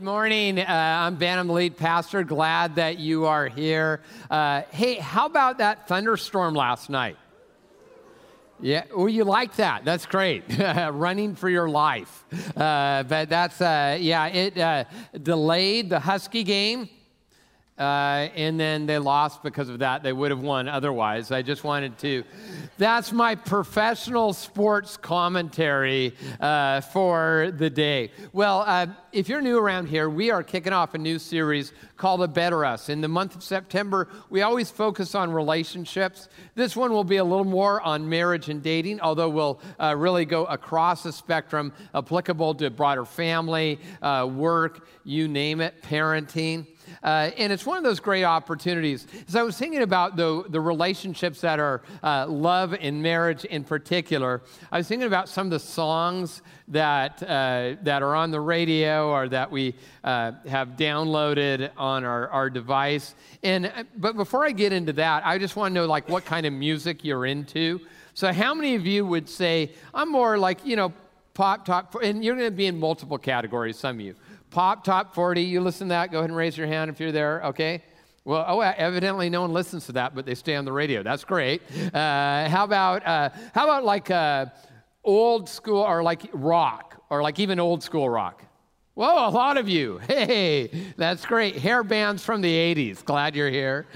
Good 0.00 0.06
morning. 0.06 0.58
Uh, 0.58 0.64
I'm 0.66 1.16
the 1.46 1.52
lead 1.52 1.76
pastor. 1.76 2.24
Glad 2.24 2.76
that 2.76 2.98
you 2.98 3.26
are 3.26 3.48
here. 3.48 4.00
Uh, 4.30 4.62
hey, 4.70 4.94
how 4.94 5.26
about 5.26 5.58
that 5.58 5.88
thunderstorm 5.88 6.54
last 6.54 6.88
night? 6.88 7.18
Yeah, 8.62 8.84
well, 8.96 9.10
you 9.10 9.24
like 9.24 9.56
that. 9.56 9.84
That's 9.84 10.06
great. 10.06 10.44
Running 10.58 11.34
for 11.34 11.50
your 11.50 11.68
life. 11.68 12.24
Uh, 12.56 13.02
but 13.02 13.28
that's, 13.28 13.60
uh, 13.60 13.98
yeah, 14.00 14.28
it 14.28 14.56
uh, 14.56 14.84
delayed 15.22 15.90
the 15.90 16.00
Husky 16.00 16.44
game. 16.44 16.88
Uh, 17.80 18.28
and 18.36 18.60
then 18.60 18.84
they 18.84 18.98
lost 18.98 19.42
because 19.42 19.70
of 19.70 19.78
that. 19.78 20.02
They 20.02 20.12
would 20.12 20.30
have 20.30 20.42
won 20.42 20.68
otherwise. 20.68 21.32
I 21.32 21.40
just 21.40 21.64
wanted 21.64 21.96
to. 22.00 22.24
That's 22.76 23.10
my 23.10 23.34
professional 23.34 24.34
sports 24.34 24.98
commentary 24.98 26.14
uh, 26.40 26.82
for 26.82 27.52
the 27.56 27.70
day. 27.70 28.12
Well, 28.34 28.64
uh, 28.66 28.88
if 29.12 29.30
you're 29.30 29.40
new 29.40 29.58
around 29.58 29.86
here, 29.86 30.10
we 30.10 30.30
are 30.30 30.42
kicking 30.42 30.74
off 30.74 30.92
a 30.92 30.98
new 30.98 31.18
series 31.18 31.72
called 31.96 32.22
A 32.22 32.28
Better 32.28 32.66
Us. 32.66 32.90
In 32.90 33.00
the 33.00 33.08
month 33.08 33.34
of 33.34 33.42
September, 33.42 34.08
we 34.28 34.42
always 34.42 34.70
focus 34.70 35.14
on 35.14 35.32
relationships. 35.32 36.28
This 36.54 36.76
one 36.76 36.92
will 36.92 37.04
be 37.04 37.16
a 37.16 37.24
little 37.24 37.44
more 37.44 37.80
on 37.80 38.06
marriage 38.06 38.50
and 38.50 38.62
dating, 38.62 39.00
although 39.00 39.30
we'll 39.30 39.58
uh, 39.78 39.94
really 39.96 40.26
go 40.26 40.44
across 40.44 41.02
the 41.02 41.12
spectrum, 41.12 41.72
applicable 41.94 42.54
to 42.56 42.68
broader 42.68 43.06
family, 43.06 43.80
uh, 44.02 44.28
work, 44.30 44.86
you 45.02 45.28
name 45.28 45.62
it, 45.62 45.82
parenting. 45.82 46.66
Uh, 47.02 47.30
and 47.36 47.52
it's 47.52 47.66
one 47.66 47.78
of 47.78 47.84
those 47.84 48.00
great 48.00 48.24
opportunities. 48.24 49.06
As 49.28 49.36
I 49.36 49.42
was 49.42 49.56
thinking 49.56 49.82
about 49.82 50.16
the, 50.16 50.44
the 50.48 50.60
relationships 50.60 51.40
that 51.40 51.58
are 51.58 51.82
uh, 52.02 52.26
love 52.26 52.74
and 52.80 53.02
marriage 53.02 53.44
in 53.44 53.64
particular, 53.64 54.42
I 54.70 54.78
was 54.78 54.88
thinking 54.88 55.06
about 55.06 55.28
some 55.28 55.46
of 55.46 55.50
the 55.50 55.60
songs 55.60 56.42
that, 56.68 57.22
uh, 57.22 57.76
that 57.82 58.02
are 58.02 58.14
on 58.14 58.30
the 58.30 58.40
radio 58.40 59.08
or 59.08 59.28
that 59.28 59.50
we 59.50 59.74
uh, 60.04 60.32
have 60.48 60.70
downloaded 60.70 61.70
on 61.76 62.04
our, 62.04 62.28
our 62.28 62.48
device. 62.50 63.14
And, 63.42 63.66
uh, 63.66 63.84
but 63.96 64.16
before 64.16 64.46
I 64.46 64.52
get 64.52 64.72
into 64.72 64.92
that, 64.94 65.26
I 65.26 65.38
just 65.38 65.56
want 65.56 65.72
to 65.72 65.74
know 65.74 65.86
like 65.86 66.08
what 66.08 66.24
kind 66.24 66.46
of 66.46 66.52
music 66.52 67.04
you're 67.04 67.26
into. 67.26 67.80
So 68.14 68.32
how 68.32 68.54
many 68.54 68.74
of 68.74 68.86
you 68.86 69.06
would 69.06 69.28
say, 69.28 69.72
I'm 69.94 70.10
more 70.10 70.38
like, 70.38 70.64
you 70.64 70.76
know, 70.76 70.92
pop, 71.34 71.64
top, 71.64 71.94
and 72.02 72.24
you're 72.24 72.36
going 72.36 72.48
to 72.48 72.54
be 72.54 72.66
in 72.66 72.78
multiple 72.78 73.18
categories, 73.18 73.78
some 73.78 73.96
of 73.96 74.00
you. 74.00 74.14
Pop 74.50 74.82
Top 74.82 75.14
40, 75.14 75.42
you 75.42 75.60
listen 75.60 75.88
to 75.88 75.92
that? 75.92 76.10
Go 76.10 76.18
ahead 76.18 76.30
and 76.30 76.36
raise 76.36 76.58
your 76.58 76.66
hand 76.66 76.90
if 76.90 76.98
you're 76.98 77.12
there, 77.12 77.44
okay? 77.44 77.84
Well, 78.24 78.44
oh, 78.46 78.60
evidently 78.60 79.30
no 79.30 79.42
one 79.42 79.52
listens 79.52 79.86
to 79.86 79.92
that, 79.92 80.14
but 80.14 80.26
they 80.26 80.34
stay 80.34 80.56
on 80.56 80.64
the 80.64 80.72
radio. 80.72 81.02
That's 81.02 81.24
great. 81.24 81.62
Uh, 81.90 82.48
how 82.48 82.64
about 82.64 83.04
uh, 83.06 83.30
how 83.52 83.64
about 83.64 83.84
like 83.84 84.10
uh, 84.10 84.46
old 85.02 85.48
school 85.48 85.82
or 85.82 86.02
like 86.02 86.22
rock 86.32 87.02
or 87.10 87.22
like 87.22 87.38
even 87.38 87.58
old 87.58 87.82
school 87.82 88.08
rock? 88.08 88.44
Whoa, 88.94 89.28
a 89.28 89.30
lot 89.30 89.56
of 89.56 89.68
you. 89.68 89.98
Hey, 90.06 90.70
that's 90.96 91.24
great. 91.24 91.56
Hair 91.56 91.84
bands 91.84 92.24
from 92.24 92.40
the 92.40 92.54
80s. 92.54 93.04
Glad 93.04 93.34
you're 93.34 93.50
here. 93.50 93.86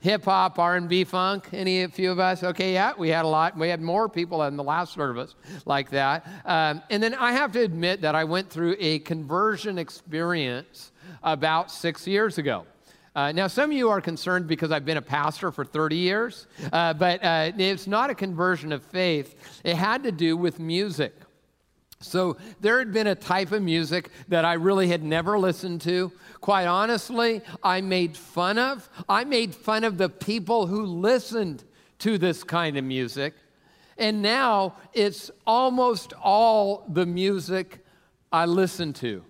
Hip 0.00 0.24
hop, 0.24 0.58
R&B, 0.58 1.04
funk. 1.04 1.50
Any 1.52 1.82
a 1.82 1.88
few 1.88 2.10
of 2.10 2.18
us? 2.18 2.42
Okay, 2.42 2.72
yeah, 2.72 2.94
we 2.96 3.10
had 3.10 3.26
a 3.26 3.28
lot. 3.28 3.58
We 3.58 3.68
had 3.68 3.82
more 3.82 4.08
people 4.08 4.42
in 4.44 4.56
the 4.56 4.64
last 4.64 4.94
service 4.94 5.34
like 5.66 5.90
that. 5.90 6.26
Um, 6.46 6.82
and 6.88 7.02
then 7.02 7.14
I 7.14 7.32
have 7.32 7.52
to 7.52 7.60
admit 7.60 8.00
that 8.00 8.14
I 8.14 8.24
went 8.24 8.48
through 8.48 8.76
a 8.78 9.00
conversion 9.00 9.76
experience 9.76 10.92
about 11.22 11.70
six 11.70 12.06
years 12.06 12.38
ago. 12.38 12.64
Uh, 13.14 13.32
now, 13.32 13.46
some 13.46 13.70
of 13.70 13.76
you 13.76 13.90
are 13.90 14.00
concerned 14.00 14.46
because 14.46 14.72
I've 14.72 14.86
been 14.86 14.96
a 14.96 15.02
pastor 15.02 15.52
for 15.52 15.66
30 15.66 15.96
years, 15.96 16.46
uh, 16.72 16.94
but 16.94 17.22
uh, 17.22 17.52
it's 17.58 17.86
not 17.86 18.08
a 18.08 18.14
conversion 18.14 18.72
of 18.72 18.82
faith. 18.82 19.34
It 19.64 19.76
had 19.76 20.04
to 20.04 20.12
do 20.12 20.34
with 20.34 20.58
music. 20.58 21.12
So 22.02 22.38
there 22.60 22.78
had 22.78 22.94
been 22.94 23.08
a 23.08 23.14
type 23.14 23.52
of 23.52 23.62
music 23.62 24.10
that 24.28 24.46
I 24.46 24.54
really 24.54 24.88
had 24.88 25.02
never 25.02 25.38
listened 25.38 25.82
to. 25.82 26.10
Quite 26.40 26.66
honestly, 26.66 27.42
I 27.62 27.80
made 27.82 28.16
fun 28.16 28.58
of. 28.58 28.88
I 29.08 29.24
made 29.24 29.54
fun 29.54 29.84
of 29.84 29.98
the 29.98 30.08
people 30.08 30.66
who 30.66 30.84
listened 30.86 31.64
to 31.98 32.16
this 32.16 32.42
kind 32.42 32.78
of 32.78 32.84
music. 32.84 33.34
And 33.98 34.22
now 34.22 34.76
it's 34.94 35.30
almost 35.46 36.14
all 36.14 36.86
the 36.88 37.04
music 37.04 37.84
I 38.32 38.46
listen 38.46 38.94
to. 38.94 39.22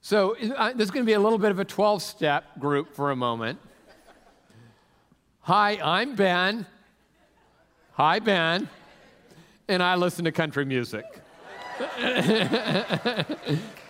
So 0.00 0.36
uh, 0.36 0.72
this 0.74 0.84
is 0.84 0.90
going 0.90 1.04
to 1.04 1.06
be 1.06 1.14
a 1.14 1.18
little 1.18 1.38
bit 1.38 1.50
of 1.50 1.58
a 1.58 1.64
12 1.64 2.02
step 2.02 2.60
group 2.60 2.94
for 2.94 3.10
a 3.10 3.16
moment. 3.16 3.58
Hi, 5.40 5.80
I'm 5.82 6.14
Ben. 6.14 6.66
Hi, 7.94 8.20
Ben. 8.20 8.68
And 9.66 9.82
I 9.82 9.96
listen 9.96 10.24
to 10.26 10.32
country 10.32 10.64
music. 10.64 11.04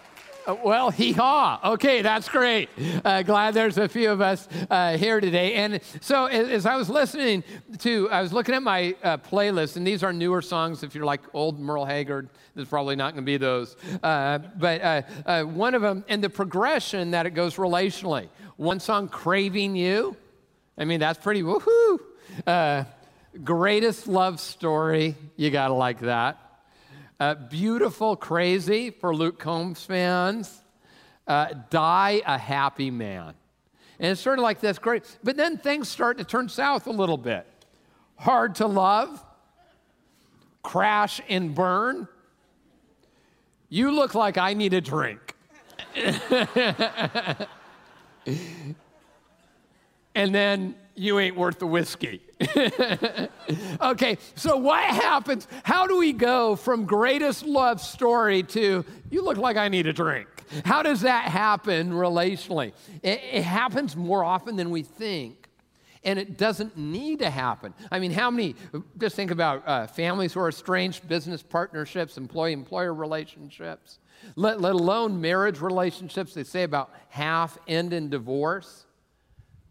Uh, 0.46 0.56
well, 0.62 0.90
hee 0.90 1.12
haw. 1.12 1.58
Okay, 1.72 2.02
that's 2.02 2.28
great. 2.28 2.68
Uh, 3.04 3.22
glad 3.22 3.54
there's 3.54 3.78
a 3.78 3.88
few 3.88 4.10
of 4.10 4.20
us 4.20 4.46
uh, 4.68 4.96
here 4.98 5.20
today. 5.20 5.54
And 5.54 5.80
so, 6.00 6.26
as, 6.26 6.48
as, 6.48 6.66
I 6.66 6.76
was 6.76 6.90
listening 6.90 7.44
to, 7.78 8.10
I 8.10 8.20
was 8.20 8.32
looking 8.32 8.54
at 8.54 8.62
my 8.62 8.94
uh, 9.02 9.16
playlist, 9.16 9.76
and 9.76 9.86
these 9.86 10.02
are 10.02 10.12
newer 10.12 10.42
songs. 10.42 10.82
If 10.82 10.94
you're 10.94 11.06
like 11.06 11.22
old 11.32 11.58
Merle 11.58 11.86
Haggard, 11.86 12.28
there's 12.54 12.68
probably 12.68 12.94
not 12.94 13.14
going 13.14 13.24
to 13.24 13.26
be 13.26 13.38
those. 13.38 13.76
Uh, 14.02 14.38
but 14.38 15.06
uh, 15.26 15.44
one 15.44 15.74
of 15.74 15.80
them, 15.80 16.04
and 16.08 16.22
the 16.22 16.30
progression 16.30 17.12
that 17.12 17.24
it 17.24 17.30
goes 17.30 17.56
relationally. 17.56 18.28
One 18.56 18.80
song, 18.80 19.08
Craving 19.08 19.76
You. 19.76 20.14
I 20.76 20.84
mean, 20.84 21.00
that's 21.00 21.18
pretty 21.18 21.42
woohoo. 21.42 22.86
greatest 23.42 24.08
love 24.08 24.40
story. 24.40 25.16
You 25.36 25.50
got 25.50 25.68
to 25.68 25.74
like 25.74 26.00
that. 26.00 26.43
Uh, 27.20 27.34
beautiful, 27.34 28.16
crazy 28.16 28.90
for 28.90 29.14
Luke 29.14 29.38
Combs 29.38 29.84
fans. 29.84 30.64
Uh, 31.26 31.54
die 31.70 32.20
a 32.26 32.36
happy 32.36 32.90
man. 32.90 33.34
And 34.00 34.12
it's 34.12 34.20
sort 34.20 34.38
of 34.38 34.42
like 34.42 34.60
this 34.60 34.78
great. 34.78 35.04
But 35.22 35.36
then 35.36 35.56
things 35.56 35.88
start 35.88 36.18
to 36.18 36.24
turn 36.24 36.48
south 36.48 36.88
a 36.88 36.90
little 36.90 37.16
bit. 37.16 37.46
Hard 38.16 38.56
to 38.56 38.66
love, 38.66 39.24
crash 40.62 41.20
and 41.28 41.54
burn. 41.54 42.08
You 43.68 43.92
look 43.92 44.14
like 44.14 44.36
I 44.36 44.54
need 44.54 44.74
a 44.74 44.80
drink. 44.80 45.20
and 50.14 50.34
then 50.34 50.74
you 50.96 51.20
ain't 51.20 51.36
worth 51.36 51.60
the 51.60 51.66
whiskey. 51.66 52.22
okay, 53.80 54.18
so 54.34 54.56
what 54.56 54.82
happens? 54.82 55.46
How 55.62 55.86
do 55.86 55.98
we 55.98 56.12
go 56.12 56.56
from 56.56 56.84
greatest 56.84 57.44
love 57.44 57.80
story 57.80 58.42
to 58.44 58.84
you 59.10 59.22
look 59.24 59.38
like 59.38 59.56
I 59.56 59.68
need 59.68 59.86
a 59.86 59.92
drink? 59.92 60.28
How 60.64 60.82
does 60.82 61.02
that 61.02 61.24
happen 61.26 61.90
relationally? 61.90 62.72
It, 63.02 63.20
it 63.32 63.42
happens 63.42 63.96
more 63.96 64.24
often 64.24 64.56
than 64.56 64.70
we 64.70 64.82
think. 64.82 65.48
And 66.06 66.18
it 66.18 66.36
doesn't 66.36 66.76
need 66.76 67.20
to 67.20 67.30
happen. 67.30 67.72
I 67.90 67.98
mean, 67.98 68.10
how 68.10 68.30
many, 68.30 68.56
just 68.98 69.16
think 69.16 69.30
about 69.30 69.66
uh, 69.66 69.86
families 69.86 70.34
who 70.34 70.40
are 70.40 70.50
estranged, 70.50 71.08
business 71.08 71.42
partnerships, 71.42 72.18
employee 72.18 72.52
employer 72.52 72.92
relationships, 72.92 74.00
let, 74.36 74.60
let 74.60 74.74
alone 74.74 75.20
marriage 75.20 75.60
relationships. 75.60 76.34
They 76.34 76.44
say 76.44 76.62
about 76.62 76.90
half 77.08 77.58
end 77.66 77.92
in 77.92 78.10
divorce. 78.10 78.84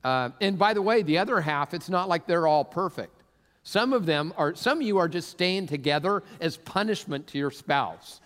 Uh, 0.04 0.30
and 0.42 0.58
by 0.58 0.74
the 0.74 0.82
way, 0.82 1.02
the 1.02 1.18
other 1.18 1.40
half, 1.42 1.74
it's 1.74 1.90
not 1.90 2.10
like 2.10 2.28
they're 2.28 2.48
all 2.48 2.66
perfect. 2.66 3.24
Some 3.64 3.94
of 3.94 4.06
them 4.06 4.34
are, 4.38 4.54
some 4.56 4.80
of 4.80 4.84
you 4.84 4.98
are 4.98 5.08
just 5.08 5.30
staying 5.30 5.68
together 5.68 6.22
as 6.42 6.58
punishment 6.58 7.28
to 7.28 7.38
your 7.38 7.52
spouse 7.52 8.20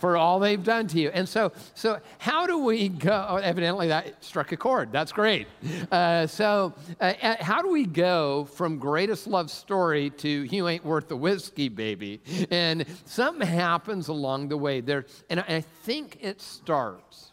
for 0.00 0.18
all 0.18 0.38
they've 0.38 0.62
done 0.62 0.86
to 0.88 1.00
you. 1.00 1.08
And 1.08 1.26
so, 1.26 1.52
so 1.74 1.98
how 2.18 2.46
do 2.46 2.58
we 2.58 2.90
go? 2.90 3.26
Oh, 3.26 3.36
evidently, 3.36 3.88
that 3.88 4.22
struck 4.22 4.52
a 4.52 4.56
chord. 4.56 4.92
That's 4.92 5.10
great. 5.10 5.46
Uh, 5.90 6.26
so, 6.26 6.74
uh, 7.00 7.14
uh, 7.22 7.36
how 7.40 7.62
do 7.62 7.70
we 7.70 7.86
go 7.86 8.44
from 8.44 8.78
greatest 8.78 9.26
love 9.26 9.50
story 9.50 10.10
to 10.10 10.28
you 10.28 10.68
ain't 10.68 10.84
worth 10.84 11.08
the 11.08 11.16
whiskey, 11.16 11.70
baby? 11.70 12.20
And 12.50 12.84
something 13.06 13.46
happens 13.46 14.08
along 14.08 14.48
the 14.48 14.58
way 14.58 14.82
there. 14.82 15.06
And 15.30 15.40
I 15.40 15.62
think 15.62 16.18
it 16.20 16.42
starts. 16.42 17.32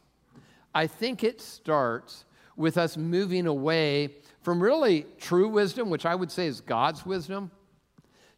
I 0.74 0.88
think 0.88 1.26
it 1.26 1.42
starts 1.42 2.24
with 2.60 2.78
us 2.78 2.98
moving 2.98 3.48
away 3.48 4.10
from 4.42 4.62
really 4.62 5.06
true 5.18 5.48
wisdom, 5.48 5.90
which 5.90 6.06
I 6.06 6.14
would 6.14 6.30
say 6.30 6.46
is 6.46 6.60
God's 6.60 7.06
wisdom, 7.06 7.52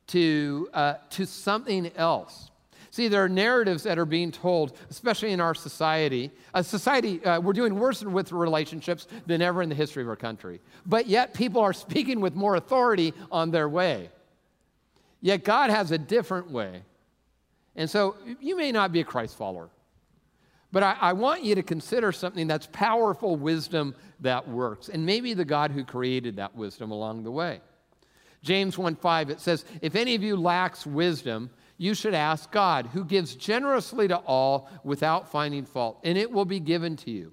to, 0.07 0.69
uh, 0.73 0.95
to 1.09 1.25
something 1.25 1.91
else. 1.95 2.51
See, 2.91 3.07
there 3.07 3.23
are 3.23 3.29
narratives 3.29 3.83
that 3.83 3.97
are 3.97 4.05
being 4.05 4.31
told, 4.31 4.77
especially 4.89 5.31
in 5.31 5.39
our 5.39 5.55
society. 5.55 6.29
A 6.53 6.63
society, 6.63 7.23
uh, 7.25 7.39
we're 7.39 7.53
doing 7.53 7.79
worse 7.79 8.03
with 8.03 8.31
relationships 8.31 9.07
than 9.25 9.41
ever 9.41 9.63
in 9.63 9.69
the 9.69 9.75
history 9.75 10.03
of 10.03 10.09
our 10.09 10.15
country. 10.15 10.61
But 10.85 11.07
yet, 11.07 11.33
people 11.33 11.61
are 11.61 11.73
speaking 11.87 12.19
with 12.19 12.35
more 12.35 12.55
authority 12.55 13.13
on 13.31 13.49
their 13.49 13.69
way. 13.69 14.09
Yet, 15.21 15.43
God 15.43 15.69
has 15.69 15.91
a 15.91 15.97
different 15.97 16.51
way. 16.51 16.83
And 17.75 17.89
so, 17.89 18.17
you 18.39 18.55
may 18.55 18.71
not 18.71 18.91
be 18.91 18.99
a 18.99 19.05
Christ 19.05 19.35
follower, 19.35 19.69
but 20.71 20.83
I, 20.83 20.97
I 20.99 21.13
want 21.13 21.43
you 21.43 21.55
to 21.55 21.63
consider 21.63 22.11
something 22.11 22.47
that's 22.47 22.67
powerful 22.71 23.35
wisdom 23.35 23.95
that 24.21 24.47
works, 24.47 24.89
and 24.89 25.05
maybe 25.05 25.33
the 25.33 25.45
God 25.45 25.71
who 25.71 25.83
created 25.83 26.35
that 26.37 26.55
wisdom 26.55 26.91
along 26.91 27.23
the 27.23 27.31
way. 27.31 27.61
James 28.43 28.77
1 28.77 28.95
5, 28.95 29.29
it 29.29 29.39
says, 29.39 29.65
If 29.81 29.95
any 29.95 30.15
of 30.15 30.23
you 30.23 30.35
lacks 30.35 30.85
wisdom, 30.85 31.49
you 31.77 31.93
should 31.93 32.13
ask 32.13 32.51
God, 32.51 32.87
who 32.87 33.03
gives 33.03 33.35
generously 33.35 34.07
to 34.07 34.17
all 34.17 34.69
without 34.83 35.31
finding 35.31 35.65
fault, 35.65 35.99
and 36.03 36.17
it 36.17 36.31
will 36.31 36.45
be 36.45 36.59
given 36.59 36.95
to 36.97 37.11
you. 37.11 37.31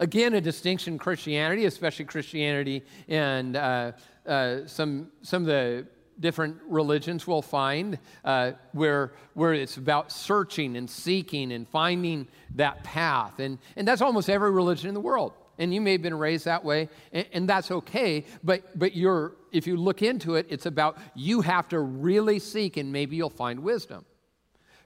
Again, 0.00 0.34
a 0.34 0.40
distinction 0.40 0.94
in 0.94 0.98
Christianity, 0.98 1.64
especially 1.64 2.04
Christianity 2.04 2.84
and 3.08 3.56
uh, 3.56 3.92
uh, 4.26 4.66
some, 4.66 5.08
some 5.22 5.42
of 5.42 5.46
the 5.46 5.86
different 6.22 6.56
religions 6.66 7.26
will 7.26 7.42
find 7.42 7.98
uh, 8.24 8.52
where, 8.72 9.12
where 9.34 9.52
it's 9.52 9.76
about 9.76 10.10
searching 10.10 10.78
and 10.78 10.88
seeking 10.88 11.52
and 11.52 11.68
finding 11.68 12.26
that 12.54 12.82
path. 12.82 13.38
And, 13.40 13.58
and 13.76 13.86
that's 13.86 14.00
almost 14.00 14.30
every 14.30 14.50
religion 14.50 14.88
in 14.88 14.94
the 14.94 15.00
world 15.00 15.34
and 15.58 15.72
you 15.72 15.80
may 15.80 15.92
have 15.92 16.02
been 16.02 16.18
raised 16.18 16.46
that 16.46 16.64
way, 16.64 16.88
and, 17.12 17.26
and, 17.32 17.48
that's 17.48 17.70
okay. 17.70 18.24
But, 18.42 18.78
but 18.78 18.96
you're, 18.96 19.36
if 19.52 19.66
you 19.66 19.76
look 19.76 20.02
into 20.02 20.34
it, 20.34 20.46
it's 20.48 20.66
about 20.66 20.98
you 21.14 21.40
have 21.42 21.68
to 21.68 21.80
really 21.80 22.38
seek, 22.38 22.78
and 22.78 22.90
maybe 22.90 23.16
you'll 23.16 23.30
find 23.30 23.60
wisdom. 23.60 24.04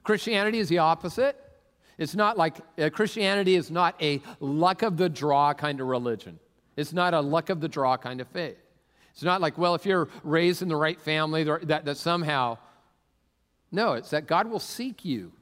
Christianity 0.03 0.59
is 0.59 0.69
the 0.69 0.79
opposite. 0.79 1.37
It's 1.99 2.15
not 2.15 2.37
like 2.37 2.59
uh, 2.79 2.91
Christianity 2.91 3.55
is 3.55 3.71
not 3.71 4.01
a 4.03 4.21
luck 4.41 4.83
of 4.83 4.97
the 4.97 5.09
draw 5.09 5.55
kind 5.55 5.81
of 5.81 5.87
religion. 5.87 6.39
It's 6.77 6.93
not 6.93 7.15
a 7.15 7.21
luck 7.21 7.49
of 7.49 7.61
the 7.61 7.69
draw 7.69 7.97
kind 7.97 8.21
of 8.21 8.29
faith. 8.29 8.59
It's 9.17 9.25
not 9.25 9.41
like, 9.41 9.59
well, 9.59 9.75
if 9.75 9.85
you're 9.85 10.09
raised 10.23 10.63
in 10.63 10.69
the 10.69 10.77
right 10.77 11.01
family, 11.01 11.43
that, 11.43 11.85
that 11.87 11.97
somehow. 11.97 12.59
No, 13.73 13.95
it's 13.95 14.11
that 14.11 14.27
God 14.27 14.49
will 14.49 14.61
seek 14.61 15.05
you 15.05 15.33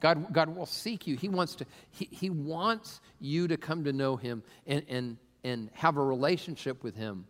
God, 0.00 0.32
God 0.32 0.56
will 0.56 0.66
seek 0.66 1.06
you. 1.06 1.16
He 1.16 1.28
wants, 1.28 1.54
to, 1.56 1.66
he, 1.90 2.08
he 2.10 2.30
wants 2.30 3.00
you 3.20 3.46
to 3.48 3.56
come 3.56 3.84
to 3.84 3.92
know 3.92 4.16
Him 4.16 4.42
and, 4.66 4.82
and, 4.88 5.16
and 5.44 5.70
have 5.74 5.98
a 5.98 6.02
relationship 6.02 6.82
with 6.82 6.96
Him 6.96 7.26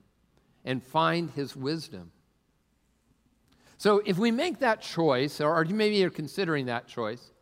and 0.65 0.83
find 0.83 1.31
His 1.31 1.57
wisdom. 1.57 2.13
So 3.77 4.03
if 4.07 4.19
we 4.19 4.31
make 4.31 4.61
that 4.61 4.83
choice, 4.83 5.41
or 5.41 5.65
maybe 5.65 5.97
you're 5.97 6.11
considering 6.11 6.67
that 6.67 6.87
choice, 6.87 7.33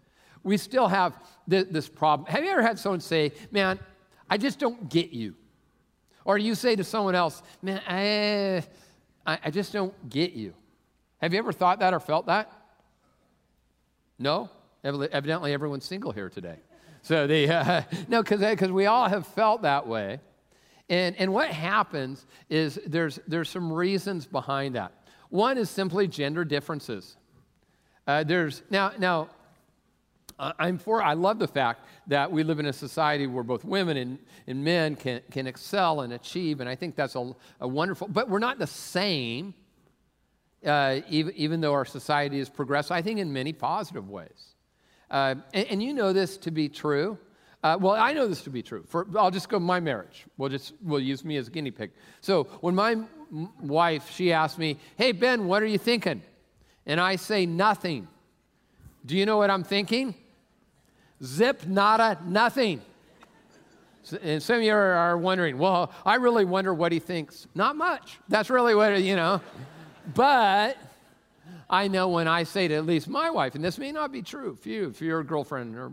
we 0.43 0.57
still 0.57 0.89
have 0.89 1.15
th- 1.51 1.69
this 1.71 1.89
problem. 1.89 2.31
Have 2.31 2.45
you 2.45 2.51
ever 2.51 2.63
had 2.63 2.79
someone 2.79 3.01
say, 3.01 3.33
Man, 3.51 3.79
I 4.31 4.39
just 4.39 4.59
don't 4.59 4.89
get 4.89 5.11
you? 5.11 5.35
Or 6.29 6.37
you 6.37 6.55
say 6.55 6.77
to 6.77 6.85
someone 6.85 7.15
else, 7.15 7.43
Man, 7.63 7.81
I, 7.89 8.63
I, 9.43 9.51
just 9.51 9.73
don't 9.73 9.95
get 10.11 10.33
you. 10.33 10.53
Have 11.23 11.33
you 11.33 11.39
ever 11.39 11.53
thought 11.53 11.81
that 11.81 11.95
or 11.95 12.01
felt 12.01 12.27
that? 12.27 12.53
No? 14.19 14.51
Evidently, 14.85 15.55
everyone's 15.55 15.87
single 15.87 16.13
here 16.13 16.29
today. 16.29 16.57
So 17.01 17.27
the 17.27 17.49
uh, 17.49 17.83
no, 18.09 18.23
because 18.23 18.71
we 18.71 18.85
all 18.85 19.09
have 19.09 19.27
felt 19.29 19.63
that 19.63 19.87
way, 19.87 20.21
and 20.91 21.17
and 21.17 21.33
what 21.33 21.49
happens 21.49 22.27
is 22.51 22.79
there's 22.87 23.19
there's 23.27 23.49
some 23.49 23.73
reasons 23.73 24.27
behind 24.27 24.75
that. 24.75 24.93
One 25.31 25.57
is 25.57 25.71
simply 25.71 26.09
gender 26.09 26.45
differences. 26.45 27.17
Uh, 28.07 28.23
there's 28.23 28.63
now 28.69 28.93
now. 28.99 29.31
I'm 30.39 30.79
for. 30.79 31.03
I 31.03 31.15
love 31.15 31.39
the 31.39 31.49
fact 31.49 31.85
that 32.07 32.31
we 32.31 32.45
live 32.45 32.61
in 32.61 32.67
a 32.67 32.73
society 32.73 33.27
where 33.27 33.43
both 33.43 33.65
women 33.65 33.97
and, 33.97 34.19
and 34.47 34.63
men 34.63 34.95
can, 34.95 35.21
can 35.31 35.47
excel 35.47 36.03
and 36.03 36.13
achieve, 36.13 36.61
and 36.61 36.69
I 36.69 36.77
think 36.77 36.95
that's 36.95 37.17
a, 37.17 37.35
a 37.61 37.67
wonderful. 37.67 38.09
But 38.09 38.29
we're 38.29 38.39
not 38.39 38.59
the 38.59 38.67
same, 38.67 39.55
uh, 40.65 41.01
even, 41.09 41.35
even 41.35 41.61
though 41.61 41.73
our 41.73 41.85
society 41.85 42.39
has 42.39 42.49
progressed. 42.49 42.93
I 42.93 43.03
think 43.03 43.19
in 43.19 43.33
many 43.33 43.53
positive 43.53 44.09
ways. 44.09 44.55
Uh, 45.11 45.35
and, 45.55 45.67
and, 45.69 45.83
you 45.83 45.95
know 45.95 46.13
this 46.13 46.37
to 46.37 46.51
be 46.51 46.69
true. 46.69 47.19
Uh, 47.63 47.79
well, 47.81 47.95
I 47.95 48.13
know 48.13 48.29
this 48.29 48.43
to 48.43 48.51
be 48.51 48.63
true. 48.63 48.85
For, 48.87 49.07
I'll 49.19 49.31
just 49.31 49.49
go 49.49 49.59
my 49.59 49.81
marriage. 49.81 50.27
We'll 50.37 50.51
just 50.51 50.75
we'll 50.83 51.01
use 51.01 51.25
me 51.25 51.39
as 51.39 51.49
a 51.49 51.51
guinea 51.51 51.71
pig. 51.71 51.91
So 52.21 52.45
when 52.61 52.75
my 52.75 52.93
m- 52.93 53.09
wife 53.59 54.11
she 54.11 54.33
asked 54.33 54.59
me, 54.59 54.77
"Hey 54.97 55.13
Ben, 55.13 55.47
what 55.47 55.63
are 55.63 55.67
you 55.67 55.79
thinking?" 55.79 56.23
and 56.89 56.99
I 56.99 57.17
say 57.17 57.47
nothing. 57.47 58.09
Do 59.05 59.17
you 59.17 59.27
know 59.27 59.37
what 59.37 59.51
I'm 59.51 59.63
thinking? 59.63 60.15
Zip, 61.23 61.67
nada, 61.67 62.19
nothing. 62.25 62.81
And 64.23 64.43
some 64.43 64.57
of 64.57 64.63
you 64.63 64.73
are 64.73 65.19
wondering, 65.19 65.59
well, 65.59 65.93
I 66.07 66.15
really 66.15 66.45
wonder 66.45 66.73
what 66.73 66.93
he 66.93 66.99
thinks. 66.99 67.47
Not 67.55 67.77
much. 67.77 68.19
That's 68.29 68.49
really 68.49 68.75
what, 68.75 69.03
you 69.03 69.17
know. 69.17 69.41
But 70.15 70.79
I 71.69 71.89
know 71.89 72.09
when 72.09 72.27
I 72.29 72.45
say 72.45 72.69
to 72.69 72.75
at 72.75 72.87
least 72.87 73.09
my 73.09 73.31
wife, 73.31 73.55
and 73.55 73.63
this 73.63 73.79
may 73.79 73.93
not 73.93 74.11
be 74.13 74.23
true 74.23 74.57
for 74.57 74.69
you, 74.69 74.95
you're 74.99 75.21
a 75.21 75.25
girlfriend, 75.25 75.77
or, 75.77 75.93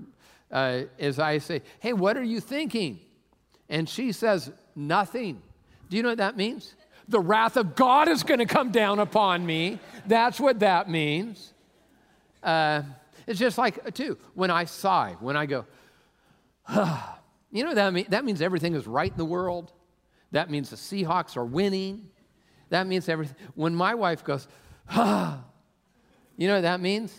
uh, 0.51 0.83
is 0.97 1.19
I 1.19 1.39
say, 1.39 1.61
hey, 1.79 1.91
what 1.91 2.15
are 2.15 2.23
you 2.23 2.39
thinking? 2.39 2.99
And 3.67 3.89
she 3.89 4.11
says, 4.11 4.51
nothing. 4.75 5.41
Do 5.89 5.97
you 5.97 6.03
know 6.03 6.09
what 6.09 6.19
that 6.19 6.37
means? 6.37 6.75
The 7.07 7.19
wrath 7.19 7.57
of 7.57 7.75
God 7.75 8.07
is 8.07 8.23
going 8.23 8.39
to 8.39 8.45
come 8.45 8.71
down 8.71 8.99
upon 8.99 9.45
me. 9.45 9.79
That's 10.07 10.39
what 10.39 10.59
that 10.59 10.89
means. 10.89 11.53
Uh, 12.41 12.83
it's 13.27 13.39
just 13.39 13.57
like, 13.57 13.93
too, 13.93 14.17
when 14.33 14.51
I 14.51 14.65
sigh, 14.65 15.15
when 15.19 15.35
I 15.35 15.45
go, 15.45 15.65
ah, 16.67 17.19
you 17.51 17.63
know 17.63 17.73
that, 17.73 17.93
mean, 17.93 18.05
that 18.09 18.25
means 18.25 18.41
everything 18.41 18.75
is 18.75 18.85
right 18.85 19.11
in 19.11 19.17
the 19.17 19.25
world. 19.25 19.71
That 20.31 20.49
means 20.49 20.69
the 20.69 20.75
Seahawks 20.75 21.37
are 21.37 21.45
winning. 21.45 22.09
That 22.69 22.87
means 22.87 23.07
everything. 23.07 23.37
When 23.55 23.75
my 23.75 23.95
wife 23.95 24.23
goes, 24.23 24.47
ah, 24.89 25.43
you 26.37 26.47
know 26.47 26.55
what 26.55 26.61
that 26.61 26.81
means? 26.81 27.13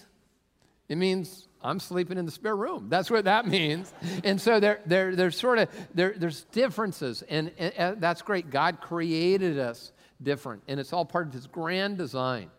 It 0.89 0.97
means 0.97 1.49
I'm 1.63 1.81
sleeping 1.81 2.17
in 2.17 2.27
the 2.27 2.31
spare 2.31 2.57
room. 2.57 2.87
That's 2.89 3.11
what 3.11 3.25
that 3.25 3.47
means. 3.49 3.93
And 4.23 4.41
so 4.41 4.61
there, 4.61 4.81
there, 4.87 5.17
there's 5.17 5.39
sort 5.39 5.59
of 5.59 5.69
there, 5.95 6.15
there's 6.17 6.45
differences, 6.45 7.23
and, 7.29 7.51
and, 7.59 7.75
and 7.75 8.01
that's 8.01 8.23
great. 8.23 8.51
God 8.51 8.81
created 8.81 9.59
us 9.59 9.93
different, 10.23 10.63
and 10.69 10.79
it's 10.79 10.93
all 10.93 11.05
part 11.05 11.27
of 11.27 11.33
His 11.33 11.47
grand 11.47 11.99
design. 11.99 12.51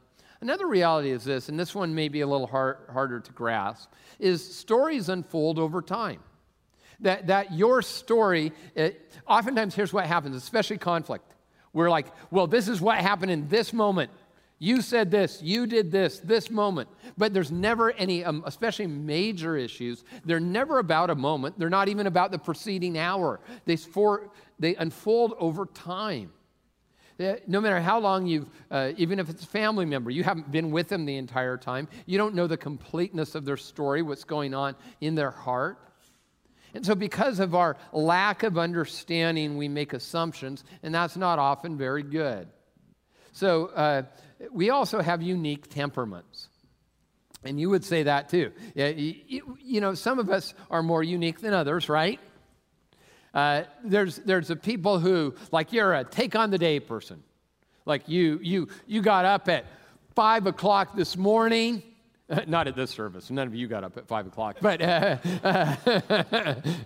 Another 0.42 0.68
reality 0.68 1.12
is 1.12 1.24
this, 1.24 1.50
and 1.50 1.60
this 1.60 1.74
one 1.74 1.96
may 1.96 2.10
be 2.10 2.22
a 2.22 2.28
little 2.28 2.48
hard, 2.48 2.78
harder 2.92 3.20
to 3.20 3.32
grasp, 3.32 3.92
is 4.20 4.56
stories 4.56 5.10
unfold 5.10 5.58
over 5.58 5.82
time. 5.82 6.20
That, 7.00 7.28
that 7.28 7.54
your 7.54 7.82
story, 7.82 8.52
it, 8.76 9.12
oftentimes 9.28 9.76
here's 9.76 9.94
what 9.94 10.06
happens, 10.06 10.36
especially 10.36 10.78
conflict. 10.78 11.34
We're 11.74 11.90
like, 11.90 12.08
well, 12.32 12.48
this 12.48 12.68
is 12.68 12.82
what 12.82 12.98
happened 12.98 13.32
in 13.32 13.48
this 13.50 13.74
moment. 13.74 14.12
You 14.60 14.82
said 14.82 15.12
this, 15.12 15.40
you 15.44 15.68
did 15.68 15.92
this, 15.92 16.20
this 16.20 16.50
moment. 16.50 16.90
But 17.16 17.34
there's 17.34 17.52
never 17.52 17.92
any, 17.92 18.26
um, 18.26 18.44
especially 18.46 18.88
major 18.88 19.56
issues, 19.56 20.04
they're 20.26 20.40
never 20.40 20.80
about 20.80 21.12
a 21.12 21.16
moment. 21.16 21.60
They're 21.60 21.70
not 21.70 21.90
even 21.90 22.08
about 22.08 22.32
the 22.32 22.40
preceding 22.40 22.98
hour. 22.98 23.40
They, 23.66 23.76
for, 23.76 24.32
they 24.58 24.76
unfold 24.76 25.36
over 25.40 25.68
time. 25.68 26.32
No 27.20 27.62
matter 27.62 27.80
how 27.80 28.00
long 28.00 28.28
you've, 28.28 28.48
uh, 28.70 28.92
even 28.98 29.20
if 29.20 29.30
it's 29.30 29.44
a 29.44 29.48
family 29.48 29.86
member, 29.86 30.12
you 30.12 30.24
haven't 30.24 30.52
been 30.52 30.72
with 30.72 30.88
them 30.88 31.06
the 31.06 31.18
entire 31.18 31.58
time, 31.58 31.88
you 32.06 32.18
don't 32.18 32.36
know 32.36 32.48
the 32.48 32.58
completeness 32.58 33.34
of 33.34 33.44
their 33.44 33.58
story, 33.58 34.02
what's 34.02 34.24
going 34.24 34.54
on 34.54 34.76
in 35.02 35.16
their 35.16 35.32
heart. 35.32 35.80
And 36.74 36.86
so, 36.86 36.94
because 36.94 37.40
of 37.40 37.56
our 37.56 37.78
lack 37.92 38.44
of 38.44 38.58
understanding, 38.58 39.58
we 39.58 39.68
make 39.68 39.94
assumptions, 39.94 40.64
and 40.84 40.94
that's 40.94 41.18
not 41.18 41.40
often 41.40 41.78
very 41.78 42.04
good. 42.04 42.48
So, 43.32 43.68
uh, 43.68 44.04
we 44.52 44.70
also 44.70 45.02
have 45.02 45.22
unique 45.22 45.70
temperaments. 45.70 46.50
And 47.44 47.60
you 47.60 47.70
would 47.70 47.86
say 47.86 48.04
that 48.04 48.30
too. 48.30 48.52
You, 48.76 49.58
you 49.64 49.82
know, 49.82 49.94
some 49.94 50.20
of 50.20 50.30
us 50.30 50.54
are 50.70 50.84
more 50.84 51.04
unique 51.04 51.40
than 51.40 51.54
others, 51.54 51.88
right? 51.88 52.20
Uh, 53.38 53.64
there's 53.84 54.18
there's 54.18 54.50
a 54.50 54.56
people 54.56 54.98
who 55.00 55.36
like 55.52 55.72
you're 55.72 55.94
a 55.94 56.04
take 56.04 56.36
on 56.36 56.50
the 56.50 56.58
day 56.58 56.80
person. 56.80 57.22
Like 57.86 58.10
you 58.10 58.40
you 58.42 58.68
you 58.88 59.02
got 59.02 59.26
up 59.26 59.48
at 59.48 59.66
five 60.16 60.48
o'clock 60.48 60.96
this 60.96 61.16
morning 61.16 61.84
Not 62.48 62.68
at 62.68 62.76
this 62.76 62.92
service. 62.92 63.30
None 63.30 63.48
of 63.48 63.56
you 63.56 63.68
got 63.68 63.84
up 63.84 63.98
at 63.98 64.08
five 64.08 64.28
o'clock. 64.28 64.58
But 64.62 64.82
uh, 64.82 65.18
uh, 65.44 65.76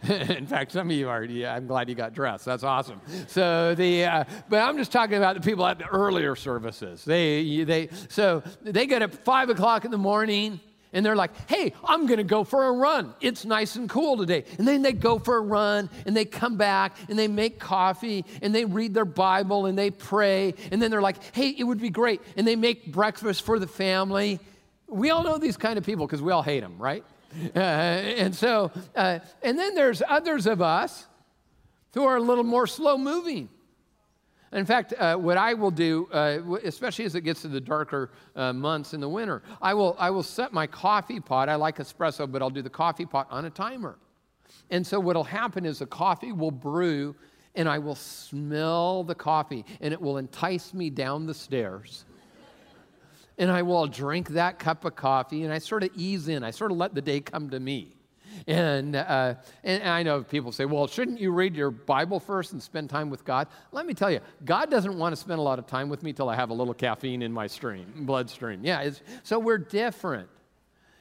in 0.29 0.45
fact, 0.45 0.71
some 0.71 0.89
of 0.89 0.95
you 0.95 1.09
are. 1.09 1.23
Yeah, 1.23 1.55
I'm 1.55 1.65
glad 1.65 1.89
you 1.89 1.95
got 1.95 2.13
dressed. 2.13 2.45
That's 2.45 2.63
awesome. 2.63 3.01
So 3.27 3.73
the, 3.73 4.05
uh, 4.05 4.23
but 4.49 4.61
I'm 4.61 4.77
just 4.77 4.91
talking 4.91 5.17
about 5.17 5.35
the 5.35 5.41
people 5.41 5.65
at 5.65 5.79
the 5.79 5.87
earlier 5.87 6.35
services. 6.35 7.03
They, 7.03 7.63
they, 7.63 7.89
so 8.09 8.43
they 8.61 8.85
get 8.85 9.01
up 9.01 9.13
five 9.13 9.49
o'clock 9.49 9.83
in 9.83 9.91
the 9.91 9.97
morning 9.97 10.59
and 10.93 11.05
they're 11.05 11.15
like, 11.15 11.31
hey, 11.49 11.73
I'm 11.83 12.05
gonna 12.05 12.23
go 12.23 12.43
for 12.43 12.65
a 12.65 12.71
run. 12.71 13.13
It's 13.21 13.45
nice 13.45 13.75
and 13.75 13.89
cool 13.89 14.17
today. 14.17 14.45
And 14.57 14.67
then 14.67 14.81
they 14.81 14.93
go 14.93 15.19
for 15.19 15.37
a 15.37 15.41
run 15.41 15.89
and 16.05 16.15
they 16.15 16.25
come 16.25 16.57
back 16.57 16.97
and 17.09 17.17
they 17.17 17.27
make 17.27 17.59
coffee 17.59 18.25
and 18.41 18.53
they 18.53 18.65
read 18.65 18.93
their 18.93 19.05
Bible 19.05 19.65
and 19.65 19.77
they 19.77 19.91
pray. 19.91 20.53
And 20.71 20.81
then 20.81 20.91
they're 20.91 21.01
like, 21.01 21.17
hey, 21.33 21.49
it 21.57 21.63
would 21.63 21.79
be 21.79 21.89
great. 21.89 22.21
And 22.35 22.47
they 22.47 22.55
make 22.55 22.91
breakfast 22.91 23.43
for 23.43 23.59
the 23.59 23.67
family 23.67 24.39
We 24.87 25.09
all 25.09 25.23
know 25.23 25.37
these 25.37 25.55
kind 25.55 25.77
of 25.77 25.85
people 25.85 26.05
because 26.05 26.21
we 26.21 26.33
all 26.33 26.43
hate 26.43 26.59
them, 26.59 26.77
right? 26.77 27.05
Uh, 27.55 27.59
and 27.59 28.35
so, 28.35 28.71
uh, 28.93 29.19
and 29.41 29.57
then 29.57 29.73
there's 29.73 30.03
others 30.05 30.45
of 30.47 30.61
us 30.61 31.07
who 31.93 32.03
are 32.03 32.17
a 32.17 32.21
little 32.21 32.43
more 32.43 32.67
slow 32.67 32.97
moving. 32.97 33.47
In 34.53 34.65
fact, 34.65 34.93
uh, 34.97 35.15
what 35.15 35.37
I 35.37 35.53
will 35.53 35.71
do, 35.71 36.09
uh, 36.11 36.39
especially 36.63 37.05
as 37.05 37.15
it 37.15 37.21
gets 37.21 37.41
to 37.43 37.47
the 37.47 37.61
darker 37.61 38.11
uh, 38.35 38.51
months 38.51 38.93
in 38.93 38.99
the 38.99 39.07
winter, 39.07 39.43
I 39.61 39.73
will, 39.73 39.95
I 39.97 40.09
will 40.09 40.23
set 40.23 40.51
my 40.51 40.67
coffee 40.67 41.21
pot. 41.21 41.47
I 41.47 41.55
like 41.55 41.77
espresso, 41.77 42.29
but 42.29 42.41
I'll 42.41 42.49
do 42.49 42.61
the 42.61 42.69
coffee 42.69 43.05
pot 43.05 43.27
on 43.29 43.45
a 43.45 43.49
timer. 43.49 43.97
And 44.69 44.85
so 44.85 44.99
what 44.99 45.15
will 45.15 45.23
happen 45.23 45.65
is 45.65 45.79
the 45.79 45.85
coffee 45.85 46.33
will 46.33 46.51
brew, 46.51 47.15
and 47.55 47.69
I 47.69 47.79
will 47.79 47.95
smell 47.95 49.05
the 49.05 49.15
coffee, 49.15 49.63
and 49.79 49.93
it 49.93 50.01
will 50.01 50.17
entice 50.17 50.73
me 50.73 50.89
down 50.89 51.25
the 51.25 51.33
stairs. 51.33 52.03
and 53.37 53.49
I 53.49 53.61
will 53.61 53.87
drink 53.87 54.29
that 54.29 54.59
cup 54.59 54.83
of 54.83 54.97
coffee, 54.97 55.43
and 55.43 55.53
I 55.53 55.59
sort 55.59 55.83
of 55.83 55.91
ease 55.95 56.27
in. 56.27 56.43
I 56.43 56.51
sort 56.51 56.71
of 56.71 56.77
let 56.77 56.93
the 56.93 57.01
day 57.01 57.21
come 57.21 57.49
to 57.51 57.59
me. 57.59 57.95
And, 58.47 58.95
uh, 58.95 59.35
and 59.63 59.83
I 59.83 60.03
know 60.03 60.23
people 60.23 60.51
say, 60.51 60.65
well, 60.65 60.87
shouldn't 60.87 61.19
you 61.19 61.31
read 61.31 61.55
your 61.55 61.71
Bible 61.71 62.19
first 62.19 62.53
and 62.53 62.61
spend 62.61 62.89
time 62.89 63.09
with 63.09 63.23
God? 63.23 63.47
Let 63.71 63.85
me 63.85 63.93
tell 63.93 64.11
you, 64.11 64.19
God 64.45 64.71
doesn't 64.71 64.97
want 64.97 65.13
to 65.13 65.21
spend 65.21 65.39
a 65.39 65.43
lot 65.43 65.59
of 65.59 65.67
time 65.67 65.89
with 65.89 66.03
me 66.03 66.13
till 66.13 66.29
I 66.29 66.35
have 66.35 66.49
a 66.49 66.53
little 66.53 66.73
caffeine 66.73 67.21
in 67.21 67.31
my 67.31 67.47
stream, 67.47 67.85
bloodstream. 68.05 68.63
Yeah, 68.63 68.89
so 69.23 69.39
we're 69.39 69.57
different. 69.57 70.29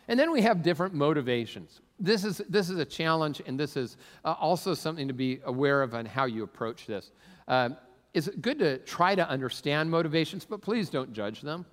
And 0.09 0.19
then 0.19 0.33
we 0.33 0.43
have 0.43 0.63
different 0.63 0.93
motivations. 0.93 1.81
This 1.99 2.25
is, 2.25 2.43
this 2.49 2.69
is 2.69 2.79
a 2.79 2.85
challenge, 2.85 3.43
and 3.47 3.61
this 3.61 3.77
is 3.77 3.97
uh, 4.25 4.33
also 4.33 4.75
something 4.75 5.07
to 5.07 5.15
be 5.15 5.41
aware 5.45 5.83
of 5.83 5.95
on 5.95 6.07
how 6.07 6.25
you 6.25 6.43
approach 6.43 6.87
this. 6.87 7.13
Uh, 7.47 7.71
it's 8.13 8.29
good 8.41 8.59
to 8.59 8.79
try 8.79 9.15
to 9.15 9.29
understand 9.29 9.91
motivations, 9.91 10.45
but 10.45 10.61
please 10.61 10.91
don't 10.91 11.13
judge 11.13 11.43
them. 11.43 11.65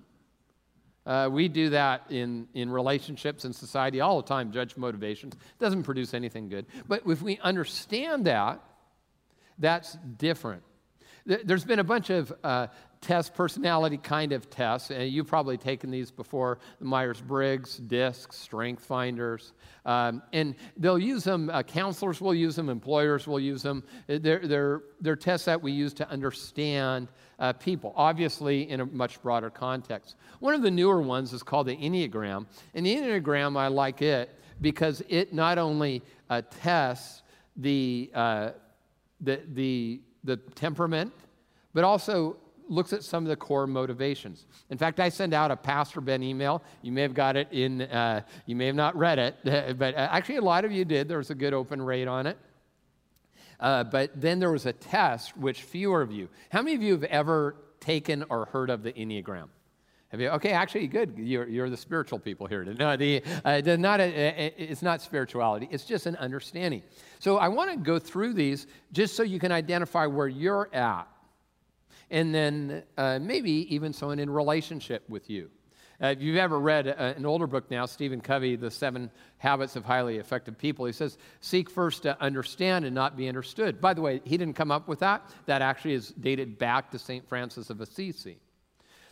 Uh, 1.08 1.26
we 1.32 1.48
do 1.48 1.70
that 1.70 2.04
in, 2.10 2.46
in 2.52 2.68
relationships 2.68 3.46
and 3.46 3.56
society 3.56 4.02
all 4.02 4.20
the 4.20 4.28
time, 4.28 4.52
judge 4.52 4.76
motivations. 4.76 5.32
It 5.32 5.58
doesn't 5.58 5.84
produce 5.84 6.12
anything 6.12 6.50
good. 6.50 6.66
But 6.86 7.02
if 7.06 7.22
we 7.22 7.38
understand 7.38 8.26
that, 8.26 8.62
that's 9.58 9.96
different. 10.18 10.62
There's 11.28 11.64
been 11.64 11.78
a 11.78 11.84
bunch 11.84 12.08
of 12.08 12.32
uh, 12.42 12.68
test 13.02 13.34
personality 13.34 13.98
kind 13.98 14.32
of 14.32 14.48
tests. 14.48 14.90
and 14.90 15.12
you've 15.12 15.26
probably 15.26 15.58
taken 15.58 15.90
these 15.90 16.10
before 16.10 16.58
the 16.78 16.86
Myers 16.86 17.20
Briggs, 17.20 17.76
DISC, 17.76 18.32
Strength 18.32 18.82
Finders. 18.82 19.52
Um, 19.84 20.22
and 20.32 20.54
they'll 20.78 20.98
use 20.98 21.24
them, 21.24 21.50
uh, 21.50 21.62
counselors 21.62 22.22
will 22.22 22.34
use 22.34 22.56
them, 22.56 22.70
employers 22.70 23.26
will 23.26 23.40
use 23.40 23.62
them. 23.62 23.84
They're, 24.06 24.38
they're, 24.38 24.82
they're 25.02 25.16
tests 25.16 25.44
that 25.44 25.60
we 25.60 25.70
use 25.70 25.92
to 25.94 26.08
understand 26.08 27.08
uh, 27.38 27.52
people, 27.52 27.92
obviously 27.94 28.70
in 28.70 28.80
a 28.80 28.86
much 28.86 29.20
broader 29.20 29.50
context. 29.50 30.16
One 30.40 30.54
of 30.54 30.62
the 30.62 30.70
newer 30.70 31.02
ones 31.02 31.34
is 31.34 31.42
called 31.42 31.66
the 31.66 31.76
Enneagram. 31.76 32.46
And 32.72 32.86
the 32.86 32.96
Enneagram, 32.96 33.54
I 33.58 33.68
like 33.68 34.00
it 34.00 34.34
because 34.62 35.02
it 35.10 35.34
not 35.34 35.58
only 35.58 36.02
uh, 36.30 36.40
tests 36.62 37.22
the, 37.54 38.10
uh, 38.14 38.50
the, 39.20 39.42
the, 39.52 40.00
the 40.24 40.36
temperament, 40.36 41.12
but 41.74 41.84
also 41.84 42.36
looks 42.68 42.92
at 42.92 43.02
some 43.02 43.24
of 43.24 43.28
the 43.28 43.36
core 43.36 43.66
motivations. 43.66 44.46
In 44.70 44.78
fact, 44.78 45.00
I 45.00 45.08
send 45.08 45.32
out 45.32 45.50
a 45.50 45.56
Pastor 45.56 46.00
Ben 46.00 46.22
email. 46.22 46.62
You 46.82 46.92
may 46.92 47.02
have 47.02 47.14
got 47.14 47.36
it 47.36 47.48
in, 47.50 47.82
uh, 47.82 48.22
you 48.46 48.54
may 48.56 48.66
have 48.66 48.74
not 48.74 48.96
read 48.96 49.18
it, 49.18 49.36
but 49.78 49.94
uh, 49.94 50.08
actually 50.10 50.36
a 50.36 50.42
lot 50.42 50.64
of 50.64 50.72
you 50.72 50.84
did. 50.84 51.08
There 51.08 51.18
was 51.18 51.30
a 51.30 51.34
good 51.34 51.54
open 51.54 51.80
rate 51.80 52.08
on 52.08 52.26
it. 52.26 52.38
Uh, 53.60 53.84
but 53.84 54.20
then 54.20 54.38
there 54.38 54.52
was 54.52 54.66
a 54.66 54.72
test, 54.72 55.36
which 55.36 55.62
fewer 55.62 56.00
of 56.00 56.12
you. 56.12 56.28
How 56.50 56.62
many 56.62 56.76
of 56.76 56.82
you 56.82 56.92
have 56.92 57.04
ever 57.04 57.56
taken 57.80 58.24
or 58.28 58.44
heard 58.46 58.70
of 58.70 58.82
the 58.82 58.92
Enneagram? 58.92 59.48
You? 60.16 60.30
Okay, 60.30 60.52
actually, 60.52 60.86
good. 60.86 61.14
You're, 61.18 61.46
you're 61.46 61.68
the 61.68 61.76
spiritual 61.76 62.18
people 62.18 62.46
here. 62.46 62.64
No, 62.64 62.96
the, 62.96 63.22
uh, 63.44 63.60
not 63.76 64.00
a, 64.00 64.52
it's 64.56 64.80
not 64.80 65.02
spirituality. 65.02 65.68
It's 65.70 65.84
just 65.84 66.06
an 66.06 66.16
understanding. 66.16 66.82
So 67.18 67.36
I 67.36 67.48
want 67.48 67.70
to 67.72 67.76
go 67.76 67.98
through 67.98 68.32
these 68.32 68.66
just 68.90 69.16
so 69.16 69.22
you 69.22 69.38
can 69.38 69.52
identify 69.52 70.06
where 70.06 70.26
you're 70.26 70.70
at, 70.72 71.06
and 72.10 72.34
then 72.34 72.84
uh, 72.96 73.18
maybe 73.20 73.74
even 73.74 73.92
someone 73.92 74.18
in 74.18 74.30
relationship 74.30 75.08
with 75.10 75.28
you. 75.28 75.50
Uh, 76.02 76.06
if 76.06 76.22
you've 76.22 76.36
ever 76.36 76.58
read 76.58 76.86
a, 76.86 76.98
uh, 76.98 77.14
an 77.14 77.26
older 77.26 77.46
book 77.46 77.70
now, 77.70 77.84
Stephen 77.84 78.20
Covey, 78.20 78.56
The 78.56 78.70
Seven 78.70 79.10
Habits 79.36 79.76
of 79.76 79.84
Highly 79.84 80.16
Effective 80.16 80.56
People, 80.56 80.86
he 80.86 80.92
says, 80.92 81.18
Seek 81.40 81.68
first 81.68 82.04
to 82.04 82.18
understand 82.22 82.84
and 82.84 82.94
not 82.94 83.16
be 83.16 83.28
understood. 83.28 83.80
By 83.80 83.94
the 83.94 84.00
way, 84.00 84.22
he 84.24 84.38
didn't 84.38 84.54
come 84.54 84.70
up 84.70 84.86
with 84.88 85.00
that. 85.00 85.28
That 85.46 85.60
actually 85.60 85.94
is 85.94 86.10
dated 86.10 86.56
back 86.56 86.92
to 86.92 86.98
St. 86.98 87.28
Francis 87.28 87.68
of 87.68 87.80
Assisi. 87.80 88.38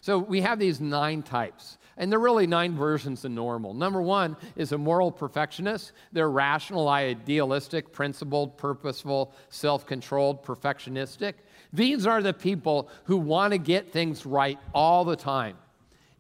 So 0.07 0.21
we 0.21 0.41
have 0.43 0.61
these 0.61 0.81
nine 0.81 1.25
types, 1.25 1.79
and 1.97 2.13
they're 2.13 2.21
really 2.21 2.47
nine 2.47 2.77
versions 2.77 3.25
of 3.25 3.33
normal. 3.33 3.75
Number 3.75 4.01
one 4.01 4.37
is 4.55 4.71
a 4.71 4.79
moral 4.79 5.11
perfectionist. 5.11 5.91
They're 6.13 6.31
rational, 6.31 6.89
idealistic, 6.89 7.91
principled, 7.91 8.57
purposeful, 8.57 9.33
self 9.49 9.85
controlled, 9.85 10.45
perfectionistic. 10.45 11.33
These 11.73 12.07
are 12.07 12.23
the 12.23 12.33
people 12.33 12.89
who 13.07 13.17
want 13.17 13.51
to 13.51 13.59
get 13.59 13.93
things 13.93 14.25
right 14.25 14.61
all 14.73 15.05
the 15.05 15.17
time. 15.17 15.57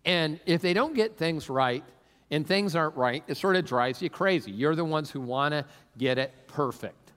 And 0.04 0.40
if 0.46 0.62
they 0.62 0.72
don't 0.72 0.96
get 0.96 1.16
things 1.16 1.48
right 1.48 1.84
and 2.32 2.44
things 2.44 2.74
aren't 2.74 2.96
right, 2.96 3.22
it 3.28 3.36
sort 3.36 3.54
of 3.54 3.64
drives 3.64 4.02
you 4.02 4.10
crazy. 4.10 4.50
You're 4.50 4.74
the 4.74 4.84
ones 4.84 5.12
who 5.12 5.20
want 5.20 5.52
to 5.52 5.64
get 5.96 6.18
it 6.18 6.32
perfect. 6.48 7.12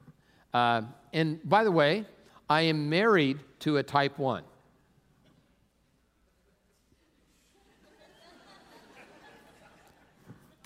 Uh, 0.54 0.84
and 1.14 1.40
by 1.50 1.64
the 1.64 1.72
way, 1.72 2.06
I 2.48 2.62
am 2.62 2.92
married 2.92 3.40
to 3.62 3.78
a 3.78 3.82
type 3.82 4.20
1. 4.20 4.44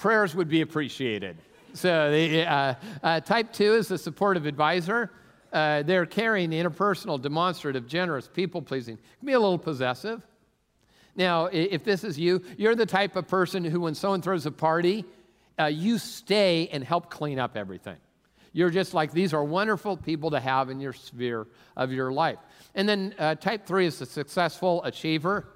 Prayers 0.03 0.35
would 0.35 0.49
be 0.49 0.59
appreciated. 0.59 1.37
So, 1.73 2.11
the, 2.11 2.45
uh, 2.45 2.75
uh, 3.01 3.19
type 3.21 3.53
2 3.53 3.75
is 3.75 3.87
the 3.87 3.97
supportive 3.97 4.45
advisor. 4.45 5.09
Uh, 5.53 5.81
they're 5.83 6.05
caring, 6.05 6.49
interpersonal, 6.49 7.21
demonstrative, 7.21 7.87
generous, 7.87 8.27
people 8.27 8.61
pleasing. 8.61 8.97
Can 8.97 9.25
be 9.25 9.31
a 9.31 9.39
little 9.39 9.57
possessive. 9.57 10.21
Now, 11.15 11.45
if 11.45 11.85
this 11.85 12.03
is 12.03 12.19
you, 12.19 12.43
you're 12.57 12.75
the 12.75 12.85
type 12.85 13.15
of 13.15 13.29
person 13.29 13.63
who, 13.63 13.79
when 13.79 13.95
someone 13.95 14.21
throws 14.21 14.45
a 14.45 14.51
party, 14.51 15.05
uh, 15.57 15.67
you 15.67 15.97
stay 15.97 16.67
and 16.73 16.83
help 16.83 17.09
clean 17.09 17.39
up 17.39 17.55
everything. 17.55 17.95
You're 18.51 18.71
just 18.71 18.93
like, 18.93 19.13
these 19.13 19.33
are 19.33 19.45
wonderful 19.45 19.95
people 19.95 20.31
to 20.31 20.39
have 20.41 20.69
in 20.69 20.81
your 20.81 20.91
sphere 20.91 21.47
of 21.77 21.93
your 21.93 22.11
life. 22.11 22.39
And 22.75 22.89
then 22.89 23.15
uh, 23.17 23.35
type 23.35 23.65
three 23.65 23.85
is 23.85 23.99
the 23.99 24.05
successful 24.05 24.83
achiever. 24.83 25.47